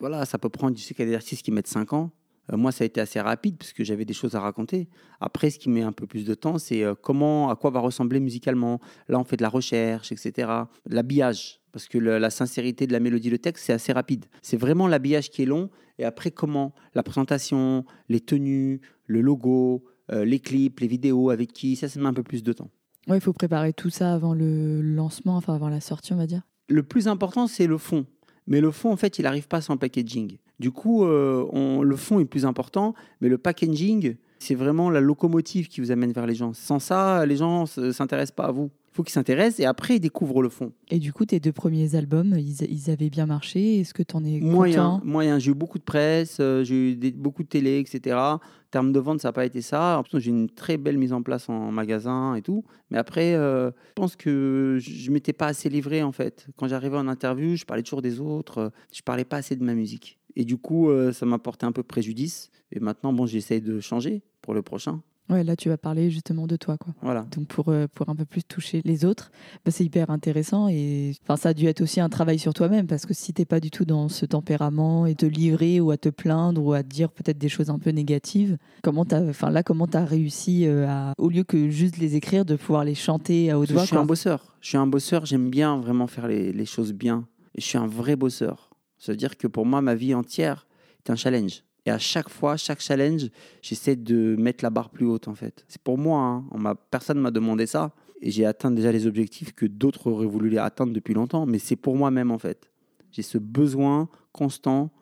[0.00, 0.76] Voilà, ça peut prendre.
[0.76, 2.10] Je sais qu'il y a des artistes qui mettent 5 ans.
[2.52, 4.88] Euh, moi, ça a été assez rapide parce que j'avais des choses à raconter.
[5.20, 7.80] Après, ce qui met un peu plus de temps, c'est euh, comment, à quoi va
[7.80, 8.80] ressembler musicalement.
[9.08, 10.50] Là, on fait de la recherche, etc.
[10.86, 14.26] L'habillage, parce que le- la sincérité de la mélodie, le texte, c'est assez rapide.
[14.42, 15.70] C'est vraiment l'habillage qui est long.
[15.98, 21.52] Et après, comment La présentation, les tenues, le logo, euh, les clips, les vidéos, avec
[21.52, 22.70] qui, ça, ça met un peu plus de temps.
[23.08, 26.26] Ouais, il faut préparer tout ça avant le lancement, enfin avant la sortie, on va
[26.26, 26.42] dire.
[26.68, 28.06] Le plus important, c'est le fond.
[28.48, 30.38] Mais le fond, en fait, il n'arrive pas sans packaging.
[30.62, 35.00] Du coup, euh, on- le fond est plus important, mais le packaging, c'est vraiment la
[35.00, 36.52] locomotive qui vous amène vers les gens.
[36.54, 38.70] Sans ça, les gens ne s'intéressent pas à vous.
[38.92, 40.70] Il faut qu'ils s'intéressent et après ils découvrent le fond.
[40.90, 43.80] Et du coup, tes deux premiers albums, ils, ils avaient bien marché.
[43.80, 45.04] Est-ce que tu en es Moyen, content?
[45.06, 45.38] moyen.
[45.38, 48.14] J'ai eu beaucoup de presse, euh, j'ai eu des- beaucoup de télé, etc.
[48.16, 48.38] En
[48.70, 49.98] termes de vente, ça n'a pas été ça.
[49.98, 52.64] En plus, j'ai une très belle mise en place en magasin et tout.
[52.90, 56.46] Mais après, euh, je pense que je ne m'étais pas assez livré, en fait.
[56.56, 58.72] Quand j'arrivais en interview, je parlais toujours des autres.
[58.94, 60.18] Je parlais pas assez de ma musique.
[60.36, 62.50] Et du coup, euh, ça m'a porté un peu préjudice.
[62.70, 65.02] Et maintenant, bon, j'essaye de changer pour le prochain.
[65.30, 66.92] Ouais, là, tu vas parler justement de toi, quoi.
[67.00, 67.24] Voilà.
[67.34, 69.30] Donc pour, euh, pour un peu plus toucher les autres,
[69.64, 72.86] bah, c'est hyper intéressant et enfin ça a dû être aussi un travail sur toi-même
[72.86, 75.96] parce que si t'es pas du tout dans ce tempérament et te livrer ou à
[75.96, 79.50] te plaindre ou à te dire peut-être des choses un peu négatives, comment t'as, enfin
[79.50, 82.96] là comment t'as réussi euh, à au lieu que juste les écrire de pouvoir les
[82.96, 84.02] chanter à haute voix je suis quoi.
[84.02, 84.56] un bosseur.
[84.60, 87.26] Je suis un bosseur, j'aime bien vraiment faire les, les choses bien.
[87.56, 88.71] Je suis un vrai bosseur.
[89.02, 90.68] C'est-à-dire que pour moi, ma vie entière
[91.04, 91.64] est un challenge.
[91.86, 95.64] Et à chaque fois, chaque challenge, j'essaie de mettre la barre plus haute, en fait.
[95.66, 96.20] C'est pour moi.
[96.20, 96.44] Hein.
[96.52, 97.90] On m'a, personne ne m'a demandé ça.
[98.20, 101.46] Et j'ai atteint déjà les objectifs que d'autres auraient voulu les atteindre depuis longtemps.
[101.46, 102.70] Mais c'est pour moi-même, en fait.
[103.10, 104.92] J'ai ce besoin constant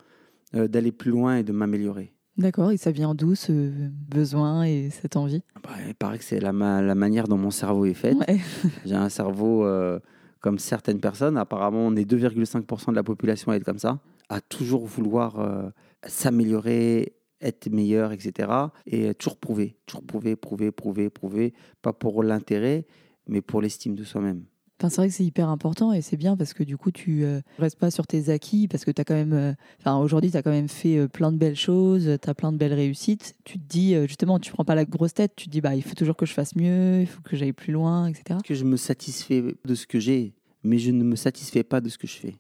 [0.54, 2.14] euh, d'aller plus loin et de m'améliorer.
[2.38, 5.42] D'accord, et ça vient d'où ce besoin et cette envie?
[5.62, 8.14] Bah, il paraît que c'est la, ma- la manière dont mon cerveau est fait.
[8.14, 8.40] Ouais.
[8.86, 10.00] J'ai un cerveau euh,
[10.40, 11.36] comme certaines personnes.
[11.36, 15.70] Apparemment, on est 2,5% de la population à être comme ça, à toujours vouloir euh,
[16.06, 18.50] s'améliorer, être meilleur, etc.
[18.86, 22.86] Et toujours prouver, toujours prouver, prouver, prouver, prouver, pas pour l'intérêt,
[23.26, 24.44] mais pour l'estime de soi-même.
[24.80, 27.22] Enfin, c'est vrai que c'est hyper important et c'est bien parce que du coup, tu
[27.22, 30.30] euh, restes pas sur tes acquis parce que tu as quand même, euh, enfin, aujourd'hui,
[30.30, 32.72] tu as quand même fait euh, plein de belles choses, tu as plein de belles
[32.72, 33.34] réussites.
[33.44, 35.74] Tu te dis, euh, justement, tu prends pas la grosse tête, tu te dis, bah,
[35.74, 38.40] il faut toujours que je fasse mieux, il faut que j'aille plus loin, etc.
[38.42, 41.90] Que je me satisfais de ce que j'ai, mais je ne me satisfais pas de
[41.90, 42.36] ce que je fais.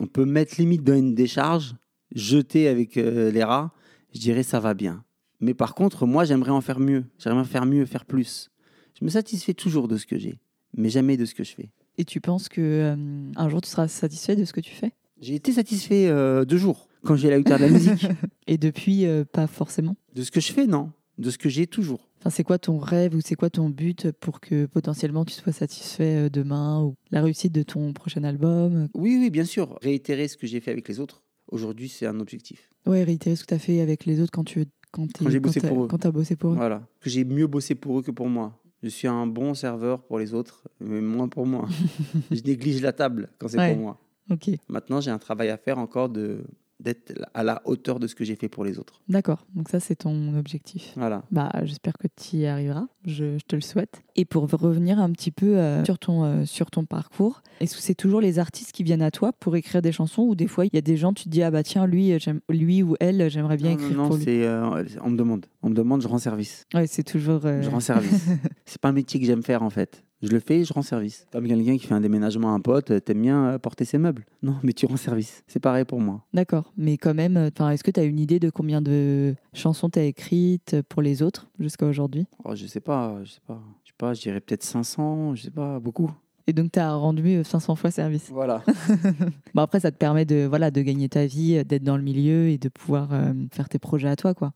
[0.00, 1.76] On peut mettre limite dans une décharge,
[2.12, 3.72] jeter avec les rats,
[4.12, 5.04] je dirais ça va bien.
[5.38, 7.04] Mais par contre, moi, j'aimerais en faire mieux.
[7.18, 8.50] J'aimerais en faire mieux, faire plus.
[8.98, 10.40] Je me satisfais toujours de ce que j'ai,
[10.76, 11.70] mais jamais de ce que je fais.
[11.98, 12.96] Et tu penses que euh,
[13.36, 14.92] un jour, tu seras satisfait de ce que tu fais?
[15.20, 18.06] J'ai été satisfait euh, deux jours quand j'ai la guitare de la musique.
[18.46, 19.96] Et depuis, euh, pas forcément?
[20.14, 20.90] De ce que je fais, non.
[21.18, 22.08] De ce que j'ai toujours.
[22.18, 25.52] Enfin, c'est quoi ton rêve ou c'est quoi ton but pour que potentiellement tu sois
[25.52, 28.88] satisfait demain ou la réussite de ton prochain album?
[28.94, 29.78] Oui, oui, bien sûr.
[29.82, 31.22] Réitérer ce que j'ai fait avec les autres.
[31.52, 32.70] Aujourd'hui, c'est un objectif.
[32.86, 35.40] Ouais, réitérer ce que tu as fait avec les autres quand tu quand, Quand j'ai
[35.40, 35.88] bossé t'as- pour eux.
[35.88, 36.56] quand t'as bossé pour eux.
[36.56, 36.86] Voilà.
[37.00, 38.58] Que j'ai mieux bossé pour eux que pour moi.
[38.84, 41.66] Je suis un bon serveur pour les autres, mais moins pour moi.
[42.30, 43.72] je néglige la table quand c'est Ouais.
[43.72, 43.98] pour moi.
[44.68, 46.44] Maintenant, j'ai un travail à faire encore de
[46.84, 49.00] d'être à la hauteur de ce que j'ai fait pour les autres.
[49.08, 49.44] d'accord.
[49.54, 50.92] Donc ça, c'est ton objectif.
[50.96, 51.24] Voilà.
[51.30, 52.86] Bah, j'espère que tu y arriveras.
[53.06, 54.02] Je, je te le souhaite.
[54.16, 57.82] Et pour revenir un petit peu euh, sur, ton, euh, sur ton parcours, est-ce que
[57.82, 60.66] c'est toujours les artistes qui viennent à toi pour écrire des chansons ou des fois
[60.66, 62.16] il y a des gens, tu te dis ah bah tiens lui,
[62.48, 64.24] lui ou elle, j'aimerais bien non, écrire non, non, pour lui?
[64.24, 65.46] c'est, euh, on me demande.
[65.62, 66.66] On me demande, je rends service.
[66.74, 67.40] Ouais, c'est toujours.
[67.46, 68.26] euh, Je rends service.
[68.66, 70.03] c'est pas un métier que j'aime faire en fait.
[70.22, 71.26] Je le fais, je rends service.
[71.32, 73.98] Comme quelqu'un qui fait un déménagement à un pote, euh, t'aimes bien euh, porter ses
[73.98, 74.24] meubles.
[74.42, 75.42] Non, mais tu rends service.
[75.46, 76.24] C'est pareil pour moi.
[76.32, 79.88] D'accord, mais quand même, euh, est-ce que tu as une idée de combien de chansons
[79.90, 82.26] tu as écrites pour les autres jusqu'à aujourd'hui?
[82.44, 83.60] Oh, je sais pas, je sais pas.
[83.84, 86.10] Je sais pas, je dirais peut-être 500, je sais pas, beaucoup.
[86.46, 88.30] Et donc tu as rendu euh, 500 fois service.
[88.30, 88.62] Voilà.
[89.54, 92.48] Bon après ça te permet de voilà de gagner ta vie, d'être dans le milieu
[92.48, 94.52] et de pouvoir euh, faire tes projets à toi quoi.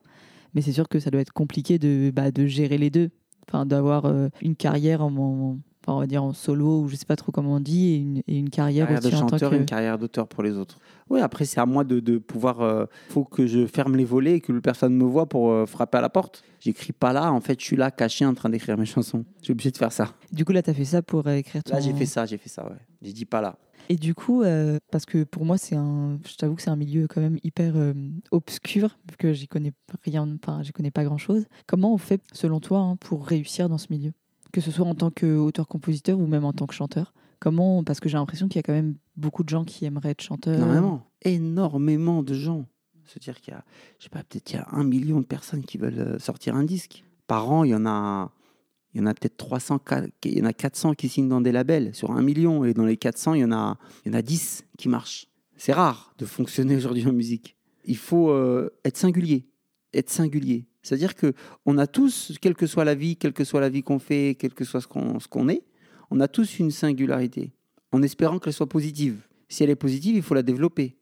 [0.55, 3.11] Mais c'est sûr que ça doit être compliqué de bah, de gérer les deux,
[3.48, 6.96] enfin d'avoir euh, une carrière en, en- enfin, on va dire en solo ou je
[6.96, 9.50] sais pas trop comment on dit et une, et une carrière, carrière de tant chanteur
[9.50, 10.78] que une carrière d'auteur pour les autres.
[11.11, 12.61] Oui, après, c'est à moi de, de pouvoir.
[12.61, 15.96] euh, faut que je ferme les volets et que personne me voit pour euh, frapper
[15.98, 16.42] à la porte.
[16.61, 19.24] J'écris pas là, en fait, je suis là, caché, en train d'écrire mes chansons.
[19.42, 20.12] J'ai obligé de faire ça.
[20.32, 22.26] Du coup là tu as fait ça pour euh, écrire ton Là, j'ai fait ça,
[22.26, 22.76] j'ai fait ça, ouais.
[23.00, 23.56] J'ai dit pas là.
[23.88, 26.77] Et du coup, euh, parce que pour moi, c'est un, je t'avoue que c'est un
[26.77, 27.94] milieu quand même hyper euh,
[28.31, 29.72] obscur, vu que j'y connais
[30.05, 31.46] rien, enfin, j'y connais pas grand chose.
[31.66, 34.12] Comment on fait, selon toi, hein, pour réussir dans ce milieu?
[34.53, 37.14] Que ce soit en tant qu'auteur-compositeur ou même en tant que chanteur?
[37.40, 40.11] Comment Parce que j'ai l'impression qu'il y a quand même beaucoup de gens qui aimeraient
[40.11, 40.57] être chanteurs.
[40.57, 41.07] Énormément.
[41.22, 42.66] Énormément de gens.
[43.07, 43.64] C'est-à-dire qu'il y a,
[43.98, 46.57] je sais pas, peut-être il y a un million de personnes qui veulent euh, sortir
[46.57, 47.05] un disque.
[47.27, 48.31] Par an, il y en a,
[48.98, 51.40] il y en a peut-être 300, ca- il y en a 400 qui signent dans
[51.40, 52.64] des labels sur un million.
[52.64, 55.26] Et dans les 400, il y en a, il y en a 10 qui marchent.
[55.56, 57.56] C'est rare de fonctionner aujourd'hui en musique.
[57.84, 59.46] Il faut euh, être singulier.
[59.94, 60.66] Être singulier.
[60.82, 61.32] C'est-à-dire que
[61.66, 64.37] on a tous, quelle que soit la vie, quelle que soit la vie qu'on fait,
[64.38, 65.62] quel que soit ce qu'on qu'on est,
[66.11, 67.52] on a tous une singularité,
[67.92, 69.20] en espérant qu'elle soit positive.
[69.48, 70.96] Si elle est positive, il faut la développer.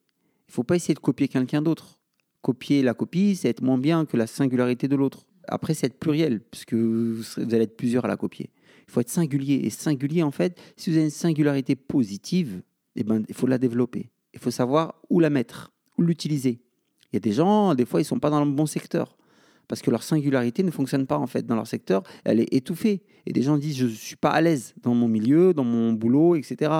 [0.48, 1.98] Il ne faut pas essayer de copier quelqu'un d'autre.
[2.42, 5.26] Copier la copie, c'est être moins bien que la singularité de l'autre.
[5.48, 8.50] Après, c'est être pluriel, puisque vous vous allez être plusieurs à la copier.
[8.88, 9.60] Il faut être singulier.
[9.64, 12.62] Et singulier, en fait, si vous avez une singularité positive,
[12.94, 14.10] eh ben, il faut la développer.
[14.32, 16.60] Il faut savoir où la mettre, où l'utiliser.
[17.12, 19.16] Il y a des gens, des fois, ils ne sont pas dans le bon secteur.
[19.68, 23.02] parce que leur singularité ne fonctionne pas en fait dans leur secteur, elle est étouffée.
[23.26, 25.92] Et des gens disent je ne suis pas à l'aise dans mon milieu, dans mon
[25.92, 26.70] boulot, etc.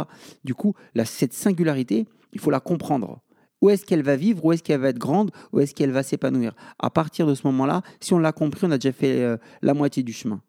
[0.45, 0.75] Du coup,
[1.05, 3.21] cette singularité, il faut la comprendre.
[3.63, 6.03] Où est-ce qu'elle va vivre Où est-ce qu'elle va être grande Où est-ce qu'elle va
[6.03, 6.55] s'épanouir?
[6.79, 9.75] À partir de ce moment-là, si on l'a compris, on a déjà fait euh, la
[9.75, 10.43] moitié du chemin.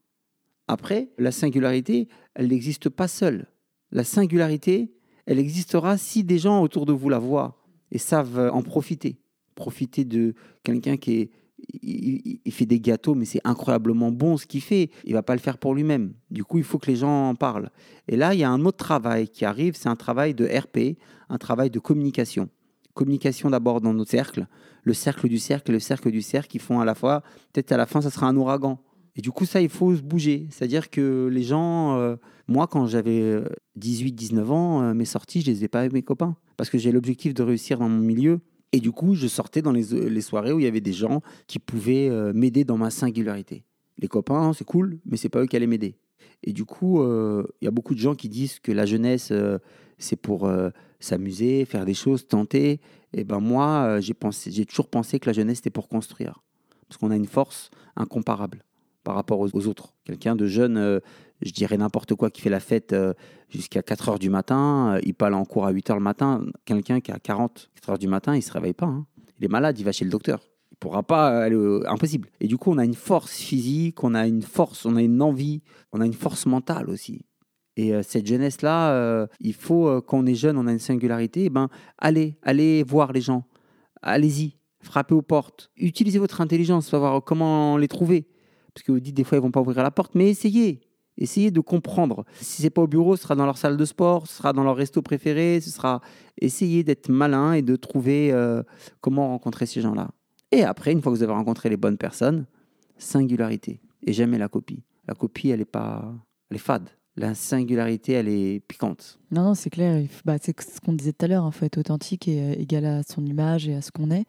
[0.68, 3.48] Après, la singularité, elle n'existe pas seule.
[3.92, 4.94] La singularité,
[5.26, 7.58] elle existera si des gens autour de vous la voient
[7.92, 9.22] et savent en profiter.
[9.56, 11.32] Profiter de quelqu'un qui
[12.50, 14.90] fait des gâteaux, mais c'est incroyablement bon ce qu'il fait.
[15.06, 16.14] Il va pas le faire pour lui-même.
[16.30, 17.72] Du coup, il faut que les gens en parlent.
[18.08, 20.98] Et là, il y a un autre travail qui arrive, c'est un travail de RP,
[21.30, 22.50] un travail de communication.
[22.98, 24.48] Communication d'abord dans notre cercle,
[24.84, 27.22] le cercle du cercle, le cercle du cercle, qui font à la fois,
[27.54, 28.80] peut-être à la fin, ça sera un ouragan.
[29.16, 30.48] Et du coup, ça, il faut se bouger.
[30.52, 32.16] C'est-à-dire que les gens, euh,
[32.48, 33.42] moi, quand j'avais
[33.80, 36.36] 18-19 euh, ans, euh, mes sorties, je les ai pas avec mes copains.
[36.56, 38.40] Parce que j'ai l'objectif de réussir dans mon milieu.
[38.72, 41.58] Et du coup, je sortais dans les, soirées où il y avait des gens qui
[41.58, 43.64] pouvaient m'aider dans ma singularité.
[43.98, 45.96] Les copains, c'est cool, mais c'est pas eux qui allaient m'aider.
[46.44, 49.32] Et du coup, il y a beaucoup de gens qui disent que la jeunesse,
[49.98, 50.52] c'est pour
[51.00, 52.80] s'amuser, faire des choses, tenter.
[53.14, 56.44] Et ben moi, j'ai pensé, j'ai toujours pensé que la jeunesse c'était pour construire,
[56.88, 58.64] parce qu'on a une force incomparable
[59.04, 59.94] par rapport aux, autres.
[60.04, 61.00] Quelqu'un de jeune,
[61.42, 62.94] je dirais n'importe quoi, qui fait la fête
[63.50, 66.46] jusqu'à 4 heures du matin, euh, il aller en cours à 8 heures le matin.
[66.66, 68.88] Quelqu'un qui a 40, 4 heures du matin, il se réveille pas.
[68.88, 69.06] Hein.
[69.40, 70.42] Il est malade, il va chez le docteur.
[70.72, 71.58] Il pourra pas aller.
[71.88, 72.30] Impossible.
[72.40, 75.22] Et du coup, on a une force physique, on a une force, on a une
[75.22, 77.26] envie, on a une force mentale aussi.
[77.78, 81.46] Et euh, cette jeunesse-là, euh, il faut, quand on est jeune, on a une singularité,
[81.46, 83.46] eh ben, allez, allez voir les gens.
[84.02, 85.72] Allez-y, frappez aux portes.
[85.78, 88.28] Utilisez votre intelligence, savoir comment les trouver.
[88.74, 90.82] Parce que vous dites des fois, ils vont pas ouvrir la porte, mais essayez.
[91.18, 92.26] Essayez de comprendre.
[92.40, 94.64] Si c'est pas au bureau, ce sera dans leur salle de sport, ce sera dans
[94.64, 96.02] leur resto préféré, ce sera
[96.40, 98.62] essayer d'être malin et de trouver euh,
[99.02, 100.10] comment rencontrer ces gens-là.
[100.52, 102.46] Et après, une fois que vous avez rencontré les bonnes personnes,
[102.98, 104.84] singularité et jamais la copie.
[105.08, 106.14] La copie, elle est pas,
[106.50, 109.20] elle est fade la singularité, elle est piquante.
[109.32, 110.04] Non, non, c'est clair.
[110.24, 112.86] Bah, c'est ce qu'on disait tout à l'heure, il faut être authentique et euh, égal
[112.86, 114.26] à son image et à ce qu'on est.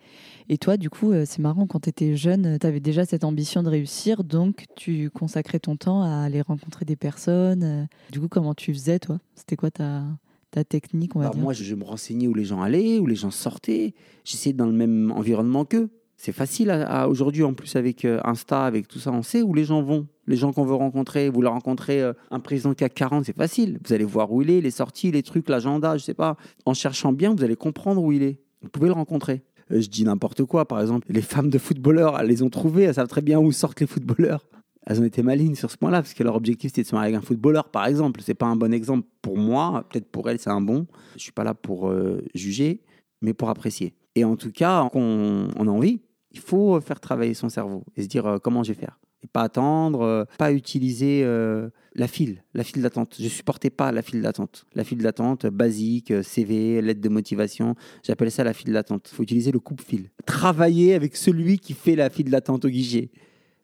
[0.49, 3.25] Et toi, du coup, euh, c'est marrant, quand tu étais jeune, tu avais déjà cette
[3.25, 7.63] ambition de réussir, donc tu consacrais ton temps à aller rencontrer des personnes.
[7.63, 7.85] Euh.
[8.11, 9.19] Du coup, comment tu faisais, toi?
[9.35, 10.05] C'était quoi ta,
[10.51, 13.31] ta technique, on va Moi, je, me renseignais où les gens allaient, où les gens
[13.31, 13.95] sortaient.
[14.25, 15.91] J'essayais dans le même environnement qu'eux.
[16.17, 16.73] C'est facile
[17.09, 20.37] aujourd'hui, en plus, avec Insta, avec tout ça, on sait où les gens vont les
[20.37, 23.79] gens qu'on veut rencontrer, vous leur rencontrez euh, un président CAC 40, c'est facile.
[23.85, 26.37] Vous allez voir où il est, les sorties, les trucs, l'agenda, je sais pas.
[26.67, 28.39] En cherchant bien, vous allez comprendre où il est.
[28.63, 29.43] Vous pouvez le rencontrer.
[29.73, 32.85] Euh, je dis n'importe quoi, par exemple, les femmes de footballeurs, elles les ont trouvées,
[32.85, 34.47] elles savent très bien où sortent les footballeurs.
[34.87, 37.15] Elles ont été malignes sur ce point-là, parce que leur objectif c'était de se marier
[37.15, 38.21] avec un footballeur, par exemple.
[38.23, 40.87] C'est pas un bon exemple pour moi, peut-être pour elles c'est un bon.
[41.15, 42.83] Je suis pas là pour euh, juger,
[43.23, 43.95] mais pour apprécier.
[44.15, 46.01] Et en tout cas, on, on a envie,
[46.33, 49.43] il faut faire travailler son cerveau et se dire comment je vais faire et pas
[49.43, 53.17] attendre, euh, pas utiliser euh, la file, la file d'attente.
[53.19, 54.67] Je supportais pas la file d'attente.
[54.75, 59.09] La file d'attente basique, euh, CV, lettre de motivation, j'appelle ça la file d'attente.
[59.11, 60.11] Il faut utiliser le coupe-fil.
[60.27, 63.11] Travailler avec celui qui fait la file d'attente au guichet.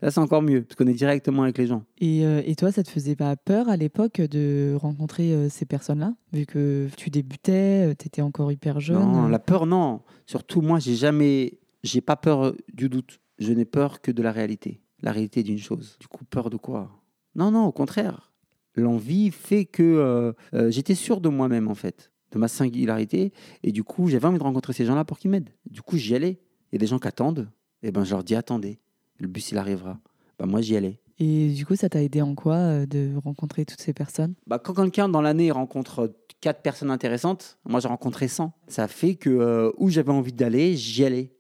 [0.03, 1.85] Là, c'est encore mieux, parce qu'on est directement avec les gens.
[1.99, 6.14] Et, et toi, ça te faisait pas peur à l'époque de rencontrer ces personnes-là?
[6.33, 10.03] Vu que tu débutais, tu étais encore hyper jeune Non, la peur, non.
[10.27, 11.59] Surtout, moi, j'ai jamais.
[11.85, 13.21] J'ai pas peur du doute.
[13.38, 15.97] Je n'ai peur que de la réalité la réalité d'une chose.
[16.01, 16.90] Du coup, peur de quoi?
[17.37, 18.33] Non, non, au contraire.
[18.75, 23.33] L'envie fait que euh, euh, j'étais sûr de moi-même, en fait, de ma singularité.
[23.62, 25.51] Et du coup, j'avais envie de rencontrer ces gens-là pour qu'ils m'aident.
[25.71, 26.40] Du coup, j'y allais.
[26.73, 27.51] Il y a des gens qui attendent.
[27.83, 28.81] Et eh ben, je leur dis attendez.
[29.19, 30.01] Le bus, il arrivera.
[30.38, 31.01] Ben, moi, j'y allais.
[31.19, 34.35] Et du coup, ça t'a aidé en quoi euh, de rencontrer toutes ces personnes?
[34.47, 38.53] Bah, Quand quelqu'un dans l'année rencontre quatre personnes intéressantes, moi j'ai rencontré 100.
[38.69, 41.34] Ça fait que où j'avais envie d'aller, j'y allais.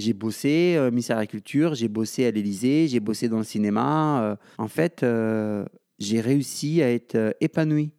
[0.00, 3.44] J'ai bossé au euh, ministère de l'Agriculture, j'ai bossé à l'Élysée, j'ai bossé dans le
[3.44, 4.22] cinéma.
[4.22, 4.36] Euh.
[4.56, 5.66] en fait, euh,
[5.98, 7.92] j'ai réussi à être épanoui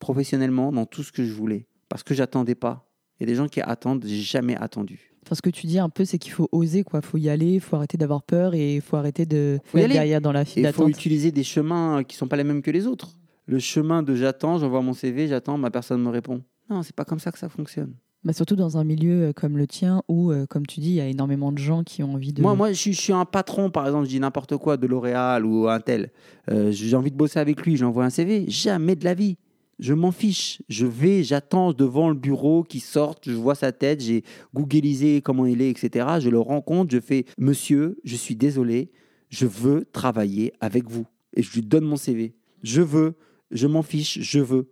[0.00, 2.90] professionnellement dans tout ce que je voulais parce que j'attendais pas.
[3.18, 5.12] Il y a des gens qui attendent, j'ai jamais attendu.
[5.24, 7.00] Enfin, ce que tu dis un peu, c'est qu'il faut oser, quoi.
[7.00, 10.32] Faut y aller, faut arrêter d'avoir peur et faut arrêter de faut être derrière dans
[10.32, 13.16] la file Il faut utiliser des chemins qui sont pas les mêmes que les autres.
[13.46, 16.42] Le chemin de j'attends, j'envoie mon CV, j'attends, ma personne me répond.
[16.68, 17.94] Non, c'est pas comme ça que ça fonctionne.
[18.24, 20.94] Bah surtout dans un milieu euh, comme le tien où, euh, comme tu dis, il
[20.94, 22.40] y a énormément de gens qui ont envie de.
[22.40, 25.68] Moi, moi je, suis un patron, par exemple, je dis n'importe quoi de L'Oréal ou
[25.68, 26.10] un tel.
[26.50, 28.46] Euh, j'ai envie de bosser avec lui, j'envoie un CV.
[28.48, 29.36] Jamais de la vie.
[29.78, 30.62] Je m'en fiche.
[30.70, 35.44] Je vais, j'attends devant le bureau qu'il sorte, je vois sa tête, j'ai googlisé comment
[35.44, 36.06] il est, etc.
[36.20, 38.90] Je le rencontre, je fais Monsieur, je suis désolé,
[39.28, 41.06] je veux travailler avec vous.
[41.36, 42.36] Et je lui donne mon CV.
[42.62, 43.16] Je veux,
[43.50, 44.70] je m'en fiche, je veux.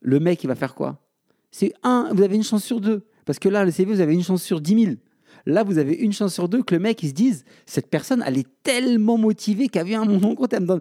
[0.00, 1.07] Le mec, il va faire quoi?
[1.58, 3.02] C'est un, vous avez une chance sur deux.
[3.24, 4.96] Parce que là, le CV, vous avez une chance sur 10 000.
[5.44, 8.22] Là, vous avez une chance sur deux que le mec, il se dise, cette personne,
[8.24, 10.80] elle est tellement motivée qu'elle vient à mon compte, elle me donne.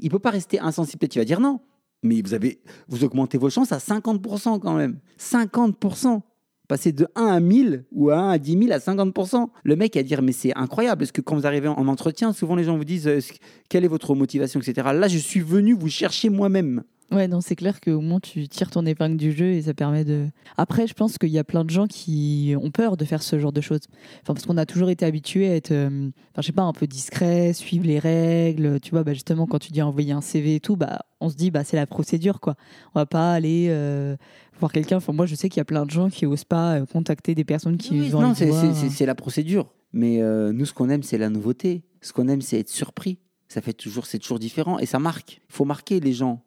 [0.00, 0.98] Il peut pas rester insensible.
[0.98, 1.60] Peut-être qu'il va dire non.
[2.02, 4.98] Mais vous avez, vous augmentez vos chances à 50% quand même.
[5.20, 6.22] 50%.
[6.66, 9.46] Passer de 1 à 1000 ou à 1 à 10 000 à 50%.
[9.62, 12.56] Le mec à dire, mais c'est incroyable, parce que quand vous arrivez en entretien, souvent
[12.56, 13.20] les gens vous disent, euh,
[13.68, 14.88] quelle est votre motivation, etc.
[14.92, 16.82] Là, je suis venu vous chercher moi-même.
[17.10, 20.04] Ouais, non, c'est clair qu'au moins tu tires ton épingle du jeu et ça permet
[20.04, 20.26] de.
[20.56, 23.38] Après, je pense qu'il y a plein de gens qui ont peur de faire ce
[23.38, 23.80] genre de choses.
[24.22, 26.72] Enfin, parce qu'on a toujours été habitué à être, euh, enfin, je sais pas, un
[26.72, 28.78] peu discret, suivre les règles.
[28.80, 31.34] Tu vois, bah, justement, quand tu dis envoyer un CV et tout, bah, on se
[31.34, 32.54] dit, bah, c'est la procédure, quoi.
[32.94, 34.16] On va pas aller euh,
[34.60, 34.98] voir quelqu'un.
[34.98, 37.34] Enfin, moi, je sais qu'il y a plein de gens qui osent pas euh, contacter
[37.34, 39.66] des personnes qui oui, Non, c'est la procédure.
[39.92, 40.20] Mais
[40.52, 41.82] nous, ce qu'on aime, c'est la nouveauté.
[42.02, 43.18] Ce qu'on aime, c'est être surpris.
[43.48, 45.40] Ça fait toujours, c'est toujours différent et ça marque.
[45.48, 46.44] Il faut marquer les gens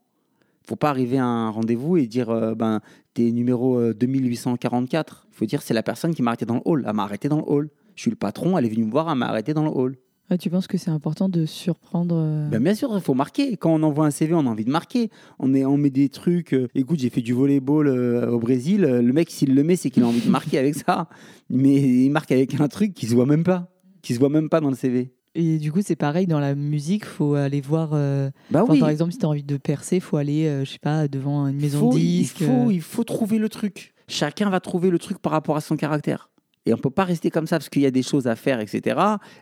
[0.65, 2.81] faut pas arriver à un rendez-vous et dire euh, ben
[3.13, 5.27] t'es numéro 2844.
[5.29, 6.85] Il faut dire c'est la personne qui m'a arrêté dans le hall.
[6.87, 7.69] Elle m'a arrêté dans le hall.
[7.95, 9.97] Je suis le patron, elle est venue me voir, elle m'a arrêté dans le hall.
[10.39, 13.55] tu penses que c'est important de surprendre euh, ben Bien sûr, il faut marquer.
[13.55, 15.11] Quand on envoie un CV, on a envie de marquer.
[15.37, 16.53] On, est, on met des trucs.
[16.53, 18.81] Euh, écoute, j'ai fait du volleyball au Brésil.
[18.81, 21.07] Le mec, s'il le met, c'est qu'il a envie de marquer avec ça.
[21.49, 23.69] Mais il marque avec un truc qui se voit même pas.
[24.01, 25.13] Qui se voit même pas dans le CV.
[25.35, 27.91] Et du coup, c'est pareil dans la musique, faut aller voir.
[27.93, 28.79] Euh, bah oui.
[28.79, 31.47] Par exemple, si tu as envie de percer, faut aller, euh, je sais pas, devant
[31.47, 32.41] une maison de disques.
[32.41, 33.93] Il faut, il faut trouver le truc.
[34.07, 36.29] Chacun va trouver le truc par rapport à son caractère.
[36.65, 38.59] Et on peut pas rester comme ça parce qu'il y a des choses à faire,
[38.59, 38.81] etc.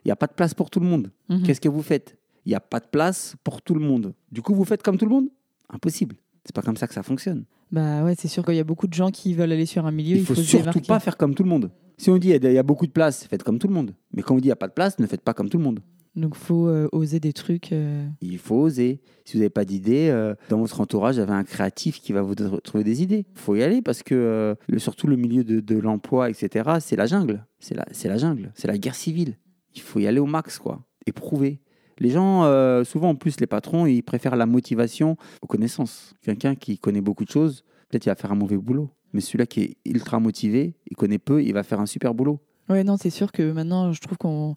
[0.03, 1.11] Il n'y a pas de place pour tout le monde.
[1.29, 1.43] Mhm.
[1.43, 2.17] Qu'est-ce que vous faites?
[2.45, 4.13] Il n'y a pas de place pour tout le monde.
[4.31, 5.27] Du coup, vous faites comme tout le monde?
[5.69, 6.15] Impossible.
[6.45, 7.45] C'est pas comme ça que ça fonctionne.
[7.71, 9.91] Bah ouais, c'est sûr qu'il y a beaucoup de gens qui veulent aller sur un
[9.91, 10.17] milieu.
[10.17, 11.69] Il, faut, faut surtout pas faire comme tout le monde.
[12.01, 13.93] Si on dit il y, a beaucoup de place, faites comme tout le monde.
[14.11, 15.59] Mais quand on dit il n'y a pas de place, ne faites pas comme tout
[15.59, 15.81] le monde.
[16.15, 17.71] Donc, il faut euh, oser des trucs.
[17.73, 18.07] Euh.
[18.21, 19.01] Il faut oser.
[19.23, 22.11] Si vous n'avez pas d'idées, euh, dans votre entourage, il y avait un créatif qui
[22.11, 23.27] va vous trouver des idées.
[23.35, 27.45] Il faut y aller parce que, surtout le milieu de, l'emploi, etc., c'est la jungle.
[27.59, 28.51] C'est la, la jungle.
[28.55, 29.37] C'est la guerre civile.
[29.75, 30.81] Il faut y aller au max, quoi.
[31.05, 31.59] Et prouver.
[31.99, 36.15] Les gens, souvent en plus, les patrons, ils préfèrent la motivation aux connaissances.
[36.23, 38.89] Quelqu'un qui connaît beaucoup de choses, peut-être il va faire un mauvais boulot.
[39.13, 42.39] Mais celui-là qui est ultra motivé, il connaît peu, il va faire un super boulot.
[42.69, 44.55] Ouais, non, c'est sûr que maintenant, je trouve qu'on on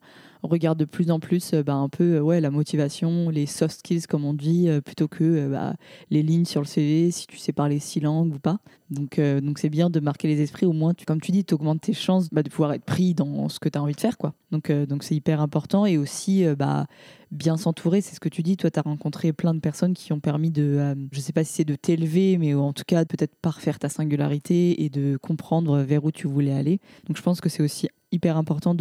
[0.48, 3.78] regarde de plus en plus euh, bah, un peu euh, ouais, la motivation, les soft
[3.78, 5.74] skills, comme on dit, euh, plutôt que bah,
[6.10, 8.58] les lignes sur le CV, si tu sais parler six langues ou pas.
[8.90, 10.66] Donc, donc c'est bien de marquer les esprits.
[10.66, 13.48] Au moins, comme tu dis, tu augmentes tes chances bah, de pouvoir être pris dans
[13.48, 14.18] ce que tu as envie de faire.
[14.18, 14.34] Quoi.
[14.52, 15.86] Donc, donc c'est hyper important.
[15.86, 16.86] Et aussi, bah,
[17.32, 18.56] bien s'entourer, c'est ce que tu dis.
[18.56, 21.54] Toi, tu as rencontré plein de personnes qui ont permis de, je sais pas si
[21.54, 26.04] c'est de t'élever, mais en tout cas, peut-être parfaire ta singularité et de comprendre vers
[26.04, 26.78] où tu voulais aller.
[27.08, 28.74] Donc, je pense que c'est aussi hyper important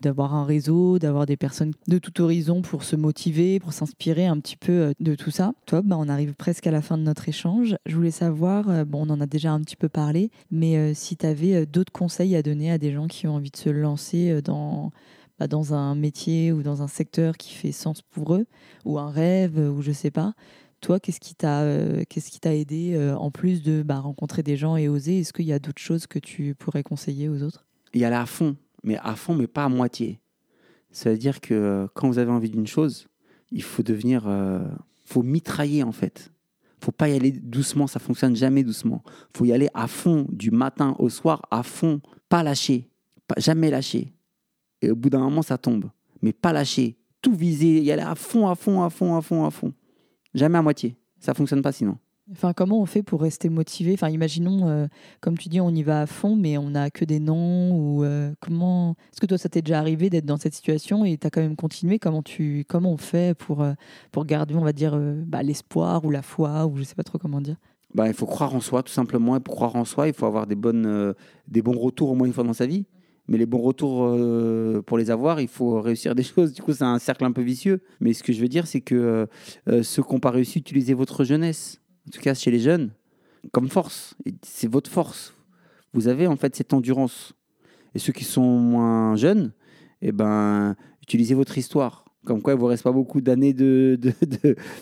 [0.00, 4.40] d'avoir un réseau, d'avoir des personnes de tout horizon pour se motiver, pour s'inspirer un
[4.40, 5.52] petit peu euh, de tout ça.
[5.66, 7.76] Toi, bah, on arrive presque à la fin de notre échange.
[7.84, 10.92] Je voulais savoir, euh, bon, on en a déjà un petit peu parlé, mais euh,
[10.94, 13.68] si tu avais d'autres conseils à donner à des gens qui ont envie de se
[13.68, 14.90] lancer dans
[15.38, 18.46] bah, dans un métier ou dans un secteur qui fait sens pour eux,
[18.84, 20.34] ou un rêve, ou je sais pas.
[20.80, 21.64] Toi, qu'est-ce qui t'a
[22.08, 25.20] qu'est-ce qui t'a aidé en plus de bah, rencontrer des gens et oser?
[25.20, 27.66] Est-ce qu'il y a d'autres choses que tu pourrais conseiller aux autres?
[27.94, 30.20] Il y a la fond mais à fond, mais pas à moitié.
[30.90, 33.08] Ça veut dire que euh, quand vous avez envie d'une chose,
[33.50, 34.66] il faut devenir, euh,
[35.04, 36.32] faut mitrailler en fait.
[36.82, 39.02] Faut pas y aller doucement, ça fonctionne jamais doucement.
[39.36, 42.88] Faut y aller à fond, du matin au soir, à fond, pas lâcher,
[43.36, 44.14] jamais lâcher.
[44.80, 45.90] Et au bout d'un moment, ça tombe,
[46.22, 49.44] mais pas lâcher, tout viser, y aller à fond, à fond, à fond, à fond,
[49.44, 49.74] à fond.
[50.32, 50.96] Jamais à moitié.
[51.18, 51.98] Ça fonctionne pas sinon.
[52.32, 53.94] Enfin, comment on fait pour rester motivé?
[53.94, 54.86] Enfin, imaginons, euh,
[55.20, 57.72] comme tu dis, on y va à fond, mais on n'a que des noms.
[57.72, 61.18] Ou euh, comment Est-ce que toi, ça t'est déjà arrivé d'être dans cette situation et
[61.18, 61.98] tu as quand même continué?
[61.98, 63.72] Comment tu, comment on fait pour euh,
[64.12, 67.18] pour garder, on va dire, bah, l'espoir ou la foi ou je sais pas trop
[67.18, 67.56] comment dire?
[67.94, 69.34] Bah, il faut croire en soi, tout simplement.
[69.36, 71.14] Et pour croire en soi, il faut avoir des bonnes,
[71.48, 72.86] des bons retours au moins une fois dans sa vie.
[73.26, 74.16] Mais les bons retours,
[74.86, 76.52] pour les avoir, il faut réussir des choses.
[76.52, 77.82] Du coup, c'est un cercle un peu vicieux.
[77.98, 79.26] Mais ce que je veux dire, c'est que
[79.66, 82.90] ceux qui n'ont pas réussi, utilisez votre jeunesse en tout cas chez les jeunes,
[83.52, 84.16] comme force.
[84.42, 85.32] C'est votre force.
[85.92, 87.34] Vous avez en fait cette endurance.
[87.94, 89.52] Et ceux qui sont moins jeunes,
[90.02, 92.04] eh ben, utilisez votre histoire.
[92.24, 93.96] Comme quoi, il ne vous reste pas beaucoup d'années de,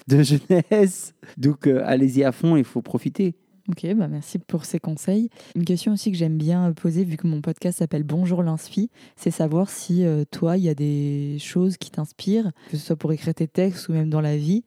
[0.08, 1.14] de, jeunesse.
[1.36, 3.36] Donc, euh, allez-y à fond, il faut profiter.
[3.68, 5.28] Ok, bah merci pour ces conseils.
[5.54, 9.30] Une question aussi que j'aime bien poser, vu que mon podcast s'appelle Bonjour l'Inspi, c'est
[9.30, 13.12] savoir si euh, toi, il y a des choses qui t'inspirent, que ce soit pour
[13.12, 14.64] écrire tes textes ou même dans la vie,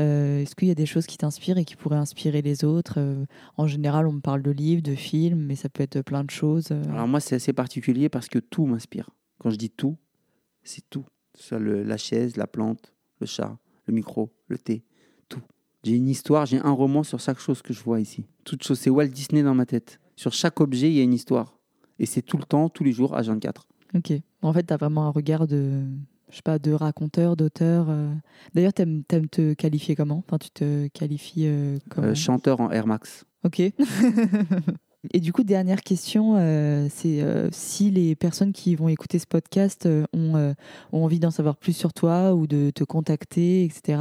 [0.00, 2.94] euh, est-ce qu'il y a des choses qui t'inspirent et qui pourraient inspirer les autres?
[2.96, 3.24] Euh,
[3.56, 6.30] En général, on me parle de livres, de films, mais ça peut être plein de
[6.30, 6.68] choses.
[6.70, 6.82] Euh.
[6.90, 9.10] Alors moi, c'est assez particulier parce que tout m'inspire.
[9.38, 9.96] Quand je dis tout,
[10.62, 11.04] c'est tout.
[11.34, 14.84] Soit la chaise, la plante, le chat, le micro, le thé,
[15.28, 15.42] tout.
[15.84, 18.26] J'ai une histoire, j'ai un roman sur chaque chose que je vois ici.
[18.44, 20.00] Toute chose, c'est Walt Disney dans ma tête.
[20.16, 21.58] Sur chaque objet, il y a une histoire.
[21.98, 23.66] Et c'est tout le temps, tous les jours, à 24.
[23.94, 24.12] Ok.
[24.42, 25.84] En fait, tu as vraiment un regard de,
[26.30, 27.86] je sais pas, de raconteur, d'auteur.
[27.88, 28.12] euh.
[28.54, 30.22] D'ailleurs, t'aimes aimes te qualifier comment?
[30.26, 32.08] Enfin, tu te qualifies euh, comment?
[32.08, 33.24] Euh, chanteur en Air Max.
[33.44, 33.60] Ok.
[35.14, 39.26] Et du coup, dernière question, euh, c'est euh, si les personnes qui vont écouter ce
[39.26, 40.54] podcast euh, ont,
[40.92, 43.98] ont envie d'en savoir plus sur toi ou de te contacter, etc.,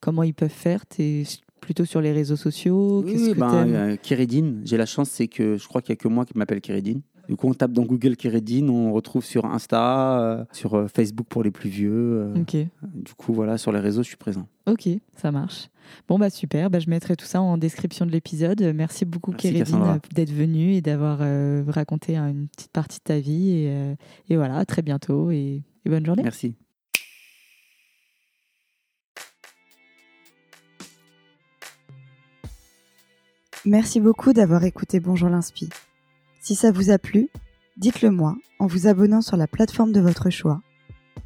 [0.00, 0.86] comment ils peuvent faire?
[0.86, 1.24] T'es
[1.60, 3.02] plutôt sur les réseaux sociaux?
[3.04, 4.62] Oui, que ben, Kérédine.
[4.64, 7.02] J'ai la chance, c'est que je crois qu'il n'y a que moi qui m'appelle Kérédine.
[7.28, 11.26] Du coup, on tape dans Google Kérédine, on retrouve sur Insta, euh, sur euh, Facebook
[11.28, 11.90] pour les plus vieux.
[11.92, 14.46] euh, Ok, Du coup, voilà, sur les réseaux, je suis présent.
[14.66, 15.68] ok, ça marche.
[16.08, 18.60] Bon, bah super, bah, je mettrai tout ça en description de l'épisode.
[18.74, 19.98] Merci beaucoup, Merci, Kérédine, Cassandra.
[20.14, 23.50] d'être venue et d'avoir euh, raconté hein, une petite partie de ta vie.
[23.50, 23.94] Et, euh,
[24.28, 26.22] et voilà, à très bientôt et, et bonne journée.
[26.22, 26.54] Merci.
[33.64, 35.68] Merci beaucoup d'avoir écouté Bonjour l'Inspi.
[36.46, 37.28] Si ça vous a plu,
[37.76, 40.62] dites-le moi en vous abonnant sur la plateforme de votre choix,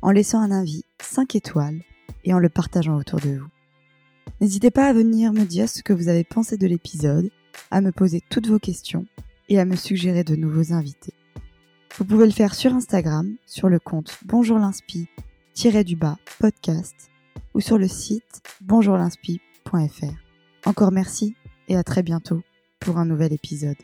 [0.01, 1.83] en laissant un avis 5 étoiles
[2.25, 3.49] et en le partageant autour de vous.
[4.41, 7.29] N'hésitez pas à venir me dire ce que vous avez pensé de l'épisode,
[7.71, 9.05] à me poser toutes vos questions
[9.51, 11.13] et à me suggérer de nouveaux invités.
[11.99, 17.11] Vous pouvez le faire sur Instagram, sur le compte Bonjour l'Inspi-du-bas podcast
[17.53, 20.15] ou sur le site bonjourlinspi.fr.
[20.65, 21.35] Encore merci
[21.69, 22.41] et à très bientôt
[22.79, 23.77] pour un nouvel épisode.